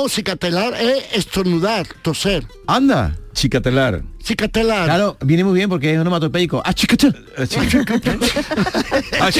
[0.09, 2.45] cicatelar es estornudar, toser.
[2.67, 3.17] Anda.
[3.33, 4.03] Chicatelar.
[4.23, 4.85] Cicatelar.
[4.85, 6.61] Claro, viene muy bien porque es onomatopeico.
[6.65, 7.15] Ah, chica, chica.
[9.21, 9.31] Ah,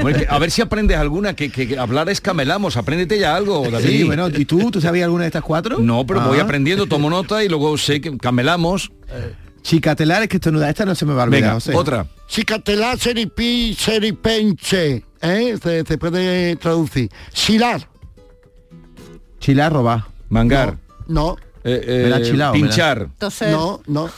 [0.00, 3.36] Bueno, que a ver si aprendes alguna, que, que- que hablar es camelamos, apréndete ya
[3.36, 3.86] algo, David.
[3.86, 4.70] Sí, bueno, ¿y tú?
[4.70, 5.78] ¿Tú sabías alguna de estas cuatro?
[5.78, 6.44] No, pero voy Ah.
[6.44, 8.90] aprendiendo, tomo nota y luego sé que camelamos.
[9.62, 10.70] Chicatelar es que estornudar.
[10.70, 11.42] Esta no se me va a olvidar.
[11.42, 11.74] Venga, José.
[11.74, 12.06] otra.
[12.28, 15.04] Cicatelar, seripí, seripenche.
[15.20, 15.58] ¿eh?
[15.62, 17.10] Se, se puede traducir.
[17.32, 17.88] Silar.
[19.38, 20.04] Chilar, robar.
[20.28, 20.78] Mangar.
[21.08, 23.08] No, Eh, eh, Me la ha chilao, me la- pinchar.
[23.18, 23.50] Toser.
[23.52, 24.08] no, no,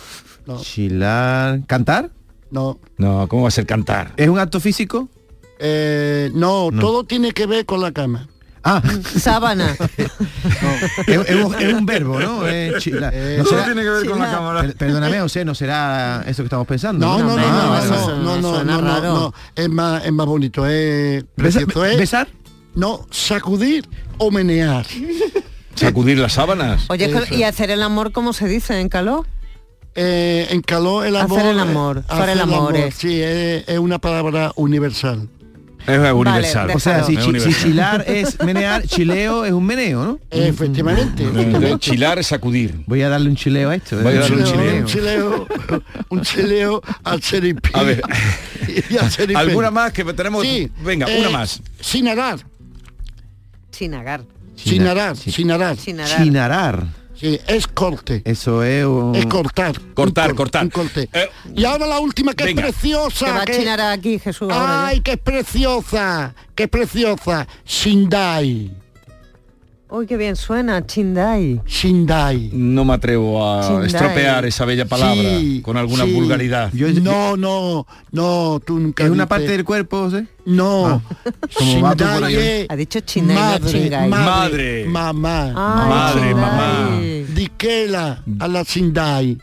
[0.47, 1.67] no, Chilar.
[1.67, 2.11] ¿Cantar?
[2.51, 2.79] no.
[2.99, 4.13] No, ¿cómo va a ser cantar?
[4.17, 5.09] ¿Es un acto físico?
[5.59, 6.81] Eh, no, No.
[6.81, 8.29] todo tiene que ver con la cama.
[8.65, 8.81] Ah,
[9.19, 9.77] Sábana.
[11.07, 12.43] es, es un, es un verbo, ¿no?
[12.79, 13.13] Chilar.
[13.15, 14.61] Eh, No será- tiene que ver con la cámara.
[14.63, 17.05] Per- perdóname, José, no será eso que estamos pensando.
[17.07, 19.35] No, no, no, no, no, no, no, no, no, no, no, no.
[19.57, 22.29] Es más, es más bonito, es precioso, es- ¿Besar?
[22.75, 23.89] No, sacudir
[24.19, 24.87] o menear.
[25.75, 26.85] Sacudir las sábanas.
[26.89, 27.35] Oye, Eso.
[27.35, 29.27] ¿y hacer el amor cómo se dice en calor?
[29.95, 31.51] Eh, en calor el Hacer amor.
[31.53, 32.79] el amor, eh, hacer el l'amore.
[32.83, 35.29] amor, Sí, es, es una palabra universal.
[35.87, 36.71] Es universal.
[36.75, 37.63] o sea, si, Es chi- si universal.
[37.63, 40.19] chilar es menear, chileo es un meneo, ¿no?
[40.31, 41.25] Efectivamente.
[41.25, 42.83] Eh, Chilar es sacudir.
[42.87, 43.99] Voy a darle un chileo a esto.
[43.99, 44.03] ¿eh?
[44.03, 44.87] Voy a darle un Un chileo.
[44.87, 45.47] chileo,
[46.09, 47.71] un chileo al cheripi.
[47.73, 48.03] A ver.
[48.91, 49.37] y al.
[49.37, 50.45] ¿Alguna más que tenemos?
[50.45, 51.61] Sí, Venga, eh, una más.
[51.81, 52.39] Sin arar,
[54.57, 55.17] Sin agar.
[55.77, 56.87] sin arar,
[57.23, 58.21] Sí, es corte.
[58.25, 59.15] Eso es un...
[59.15, 59.81] Es cortar.
[59.95, 60.65] Cortar, Un cor- cortar.
[60.65, 61.09] un corte.
[61.13, 62.67] Eh, y ahora la última que venga.
[62.67, 63.27] es preciosa.
[63.27, 64.49] Te va a que- chinar aquí, Jesús.
[64.53, 67.47] Ay, que es preciosa, que es preciosa.
[67.65, 68.73] Shindai.
[69.95, 71.61] Uy, qué bien suena, Chindai.
[71.67, 72.49] Shindai.
[72.55, 73.87] No me atrevo a Chindai.
[73.89, 76.13] estropear esa bella palabra Sí, con alguna sí.
[76.15, 76.71] vulgaridad.
[76.73, 80.27] Yo- No, no, no, tú nunca ¿Es una parte del cuerpo, ¿sí?
[80.47, 81.03] No.
[82.25, 82.35] ahí.
[82.37, 84.09] es Ha dicho Chindai, no madre.
[84.09, 84.85] Madre.
[84.87, 85.43] Mamá.
[85.49, 86.35] Ay, Madre, Chindai.
[86.35, 87.01] mamá.
[87.35, 89.39] Diquela a la Shindai.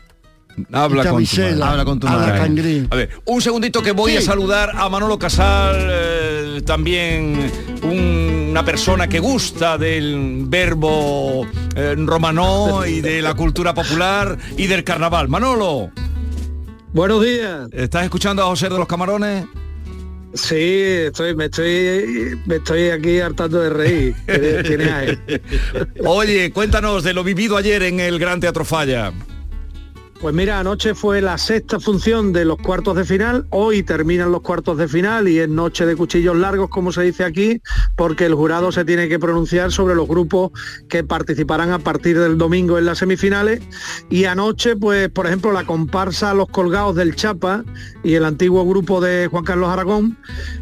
[0.72, 1.62] Habla con tu madre.
[1.62, 2.86] Habla con tu a madre.
[2.90, 4.18] A ver, un segundito que voy Sí.
[4.18, 7.50] a saludar a Manolo Casal, eh, también
[7.84, 11.46] un- una persona que gusta del verbo
[11.76, 15.28] eh, romano y de la cultura popular y del carnaval.
[15.28, 15.92] Manolo,
[16.92, 17.68] Buenos días.
[17.72, 19.46] ¿estás escuchando a José de los Camarones?
[20.34, 24.16] Sí, estoy, me estoy, me estoy aquí hartando de reír.
[26.04, 29.12] Oye, cuéntanos de lo vivido ayer en el Gran Teatro Falla.
[30.20, 34.42] Pues mira, anoche fue la sexta función de los cuartos de final, hoy terminan los
[34.42, 37.62] cuartos de final y es noche de cuchillos largos, como se dice aquí,
[37.96, 40.50] porque el jurado se tiene que pronunciar sobre los grupos
[40.90, 43.62] que participarán a partir del domingo en las semifinales.
[44.10, 47.64] Y anoche, pues, por ejemplo, la comparsa Los Colgados del Chapa
[48.04, 50.18] y el antiguo grupo de Juan Carlos Aragón,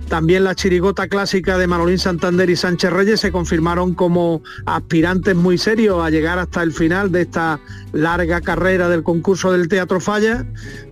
[0.09, 5.59] también la chirigota clásica de Manolín Santander y Sánchez Reyes se confirmaron como aspirantes muy
[5.59, 7.61] serios a llegar hasta el final de esta
[7.93, 10.47] larga carrera del concurso del Teatro Falla.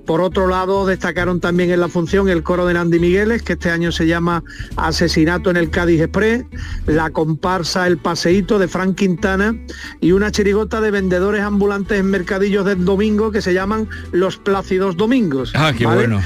[0.04, 3.70] Por otro lado, destacaron también en la función el coro de Nandi Migueles, que este
[3.70, 4.44] año se llama
[4.76, 6.44] Asesinato en el Cádiz Express,
[6.86, 9.56] la comparsa El Paseíto de Frank Quintana
[10.00, 14.96] y una chirigota de vendedores ambulantes en mercadillos del domingo que se llaman Los Plácidos
[14.96, 15.52] Domingos.
[15.56, 16.06] Ah, qué ¿vale?
[16.06, 16.22] bueno.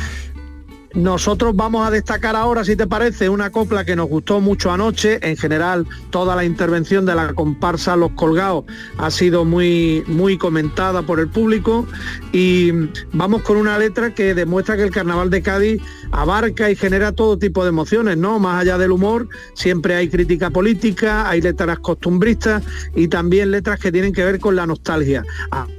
[0.95, 5.20] Nosotros vamos a destacar ahora, si te parece, una copla que nos gustó mucho anoche.
[5.22, 8.64] En general, toda la intervención de la comparsa Los Colgados
[8.99, 11.86] ha sido muy, muy comentada por el público.
[12.32, 12.72] Y
[13.12, 15.82] vamos con una letra que demuestra que el Carnaval de Cádiz
[16.13, 18.39] abarca y genera todo tipo de emociones, ¿no?
[18.39, 22.63] Más allá del humor, siempre hay crítica política, hay letras costumbristas
[22.95, 25.25] y también letras que tienen que ver con la nostalgia.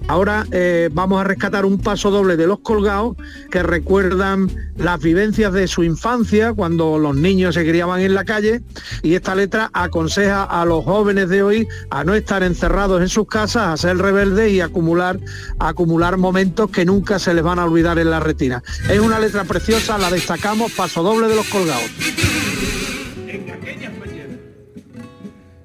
[0.07, 3.15] Ahora eh, vamos a rescatar un paso doble de los colgados
[3.49, 8.61] que recuerdan las vivencias de su infancia cuando los niños se criaban en la calle
[9.03, 13.27] y esta letra aconseja a los jóvenes de hoy a no estar encerrados en sus
[13.27, 15.19] casas, a ser rebeldes y acumular,
[15.59, 18.63] acumular momentos que nunca se les van a olvidar en la retina.
[18.89, 21.89] Es una letra preciosa, la destacamos, paso doble de los colgados.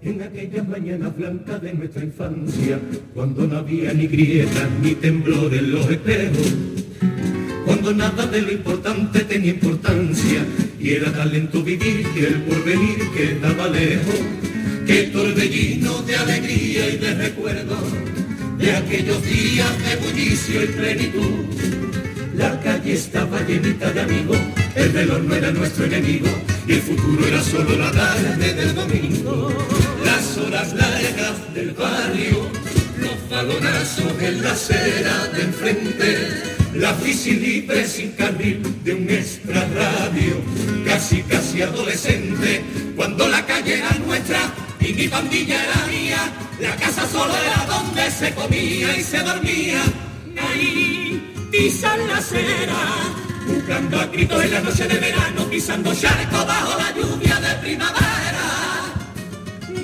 [0.01, 2.81] En aquellas mañanas blancas de nuestra infancia,
[3.13, 6.55] cuando no había ni grietas ni temblor en los espejos,
[7.67, 10.47] cuando nada de lo importante tenía importancia,
[10.81, 14.21] y era talento vivir que el porvenir quedaba lejos,
[14.87, 17.77] que torbellino de alegría y de recuerdo,
[18.57, 21.86] de aquellos días de bullicio y plenitud.
[22.37, 24.37] La calle estaba llenita de amigos,
[24.75, 26.29] el reloj no era nuestro enemigo,
[26.69, 29.49] y el futuro era solo la tarde del domingo.
[30.05, 32.51] Las horas largas del barrio,
[32.99, 36.29] los balonazos en la acera de enfrente,
[36.75, 40.37] la bici libre sin carril de un extra radio,
[40.85, 42.63] casi casi adolescente,
[42.97, 44.41] cuando la calle era nuestra
[44.79, 49.83] y mi pandilla era mía, la casa solo era donde se comía y se dormía.
[50.37, 51.06] Ahí
[51.57, 52.83] pisan la acera,
[53.47, 58.95] buscando a gritos en la noche de verano, pisando charco bajo la lluvia de primavera.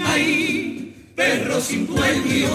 [0.06, 2.50] Ahí, perro sin dueño,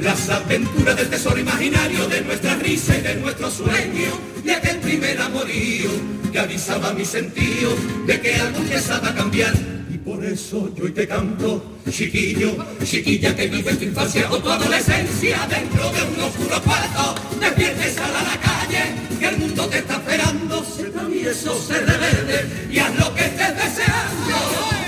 [0.00, 4.10] las aventuras del tesoro imaginario de nuestra risa y de nuestro sueño,
[4.44, 5.90] y aquel primer amorío
[6.32, 7.70] que avisaba mi sentido
[8.06, 9.54] de que algo empezaba a cambiar.
[9.92, 14.50] Y por eso yo hoy te canto, chiquillo, chiquilla que vive tu infancia o tu
[14.50, 18.13] adolescencia dentro de un oscuro cuarto, despiertes a
[21.34, 24.38] travieso, sé rebelde y haz lo que estés deseando,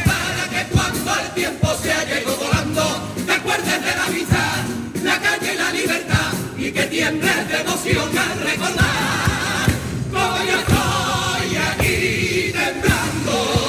[0.04, 4.64] para que cuando el tiempo se haya ido volando, te acuerdes de la vida,
[5.02, 9.70] la calle y la libertad, y que tiembles de emoción al recordar,
[10.12, 13.66] como yo estoy aquí temblando.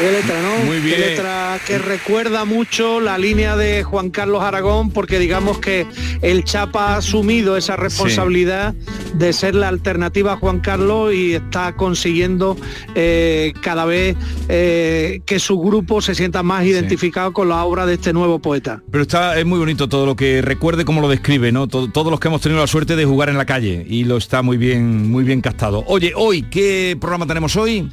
[0.00, 0.56] Qué letra, ¿no?
[0.64, 1.00] Muy Qué bien.
[1.00, 5.86] letra que recuerda mucho la línea de Juan Carlos Aragón, porque digamos que
[6.22, 8.74] el Chapa ha asumido esa responsabilidad
[9.14, 12.56] de ser la alternativa a Juan Carlos y está consiguiendo
[12.94, 14.16] eh, cada vez
[14.48, 18.82] eh, que su grupo se sienta más identificado con la obra de este nuevo poeta.
[18.90, 21.66] Pero está, es muy bonito todo lo que recuerde cómo lo describe, ¿no?
[21.68, 24.16] Todo- todos los que hemos tenido la suerte de jugar en la calle y lo
[24.16, 25.84] está muy bien, muy bien captado.
[25.86, 27.90] Oye, hoy, ¿qué programa tenemos hoy?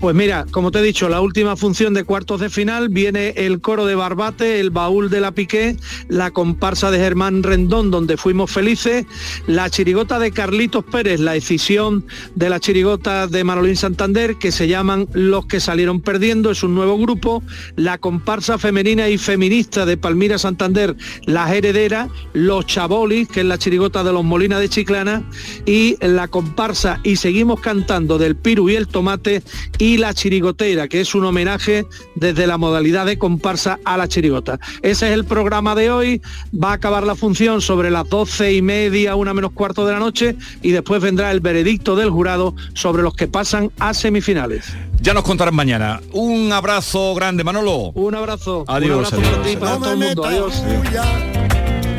[0.00, 3.60] Pues mira, como te he dicho, la última función de cuartos de final viene el
[3.60, 5.76] coro de Barbate, el baúl de la Piqué,
[6.08, 9.04] la comparsa de Germán Rendón, donde fuimos felices,
[9.46, 14.68] la chirigota de Carlitos Pérez, la decisión de la chirigota de Manolín Santander, que se
[14.68, 17.42] llaman Los que salieron perdiendo, es un nuevo grupo,
[17.76, 20.96] la comparsa femenina y feminista de Palmira Santander,
[21.26, 25.28] las herederas, los chabolis, que es la chirigota de los Molinas de Chiclana,
[25.66, 29.42] y la comparsa y seguimos cantando del Piru y el Tomate
[29.76, 34.58] y la chirigotera, que es un homenaje desde la modalidad de comparsa a la chirigota.
[34.82, 36.22] Ese es el programa de hoy,
[36.52, 39.98] va a acabar la función sobre las doce y media, una menos cuarto de la
[39.98, 44.66] noche, y después vendrá el veredicto del jurado sobre los que pasan a semifinales.
[45.00, 46.00] Ya nos contarán mañana.
[46.12, 47.92] Un abrazo grande, Manolo.
[47.94, 48.64] Un abrazo.
[48.68, 49.30] Adiós, Un abrazo adiós.
[49.30, 50.24] para ti y para todo el mundo.
[50.24, 50.62] Adiós.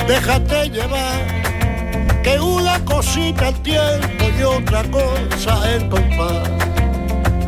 [0.08, 6.50] déjate llevar, que una cosita el tiempo y otra cosa el compás.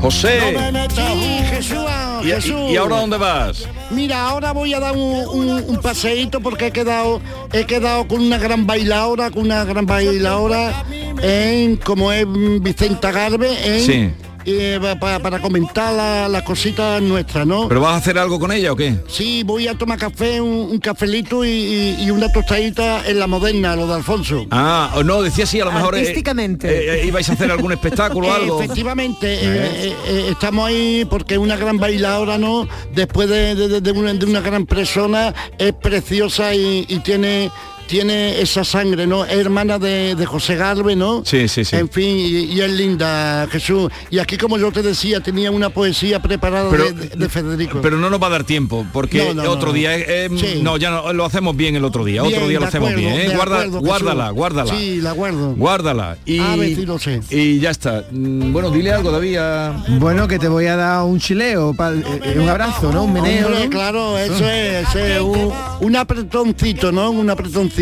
[0.03, 0.51] José.
[0.51, 1.77] No me metas Sí, Jesús,
[2.23, 2.51] ¿Y, Jesús.
[2.69, 3.65] y- y ahora dónde vas?
[3.89, 7.21] Mira, ahora voy a dar un, un- un paseíto porque he quedado,
[7.53, 10.83] he quedado con una gran bailadora, con una gran bailadora
[11.21, 12.25] en como es
[12.59, 14.11] Vicenta Garbe, en, Sí.
[14.45, 17.67] Eh, pa- pa- para comentar la- las cositas nuestras, ¿no?
[17.67, 18.95] ¿Pero vas a hacer algo con ella o qué?
[19.07, 23.27] Sí, voy a tomar café, un, un cafelito y, y- y una tostadita en la
[23.27, 24.45] moderna, lo de Alfonso.
[24.51, 25.95] Ah, no, decía sí, a lo mejor...
[25.95, 26.67] eh, Artísticamente.
[26.69, 28.61] eh, eh, ¿Ibais a hacer algún espectáculo o algo?
[28.61, 32.67] Efectivamente, eh, eh, eh, estamos ahí porque una gran bailadora, ¿no?
[32.93, 37.51] Después de, de- de una, de una gran persona, es preciosa y, y tiene
[37.87, 39.25] tiene esa sangre, ¿no?
[39.25, 41.23] Es hermana de, de José Garbe, ¿no?
[41.25, 41.75] Sí, sí, sí.
[41.75, 43.91] En fin, y, y es linda, Jesús.
[44.09, 47.79] Y aquí, como yo te decía, tenía una poesía preparada Pero- de, de- de Federico.
[47.81, 49.73] Pero no nos va a dar tiempo, porque No, no, otro no.
[49.73, 49.95] día...
[49.97, 50.59] eh, Sí.
[50.61, 52.21] No, ya no, lo hacemos bien el otro día.
[52.23, 53.33] Bien, otro día lo hacemos acuerdo, bien, ¿eh?
[53.35, 53.87] Guarda- acuerdo, Jesús.
[53.87, 54.75] guárdala, guárdala.
[54.75, 55.53] Sí, la guardo.
[55.55, 56.17] Guárdala.
[56.25, 57.21] Y, A ver si lo sé.
[57.29, 58.05] y ya está.
[58.11, 59.37] Mm, Bueno, dile algo, David.
[59.37, 63.03] a- Bueno, que te voy a dar un chileo, pa- eh, un abrazo, ¿no?
[63.03, 63.49] Un meneo.
[63.69, 67.11] Claro, eso es un, un apretoncito, ¿no?
[67.11, 67.72] Un apretoncito.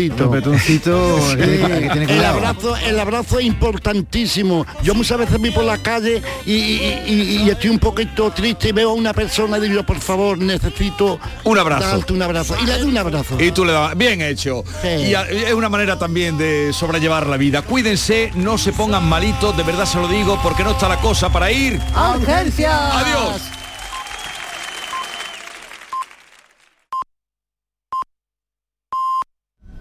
[1.36, 1.46] Que
[1.90, 4.66] tiene- que el abrazo, el abrazo es importantísimo.
[4.82, 8.68] Yo muchas veces voy por la calle y, y- y- y estoy un poquito triste
[8.70, 11.86] y veo a una persona y digo, por favor, necesito Un abrazo.
[11.98, 12.56] darte un abrazo.
[12.62, 13.40] Y le doy un abrazo.
[13.40, 14.64] Y tú le das, bien hecho.
[14.84, 17.62] Y a- es una manera también de sobrellevar la vida.
[17.62, 21.30] Cuídense, no se pongan malitos, de verdad se lo digo, porque no está la cosa
[21.30, 21.80] para ir.
[22.16, 22.98] ¡Urgencia!
[22.98, 23.40] Adiós.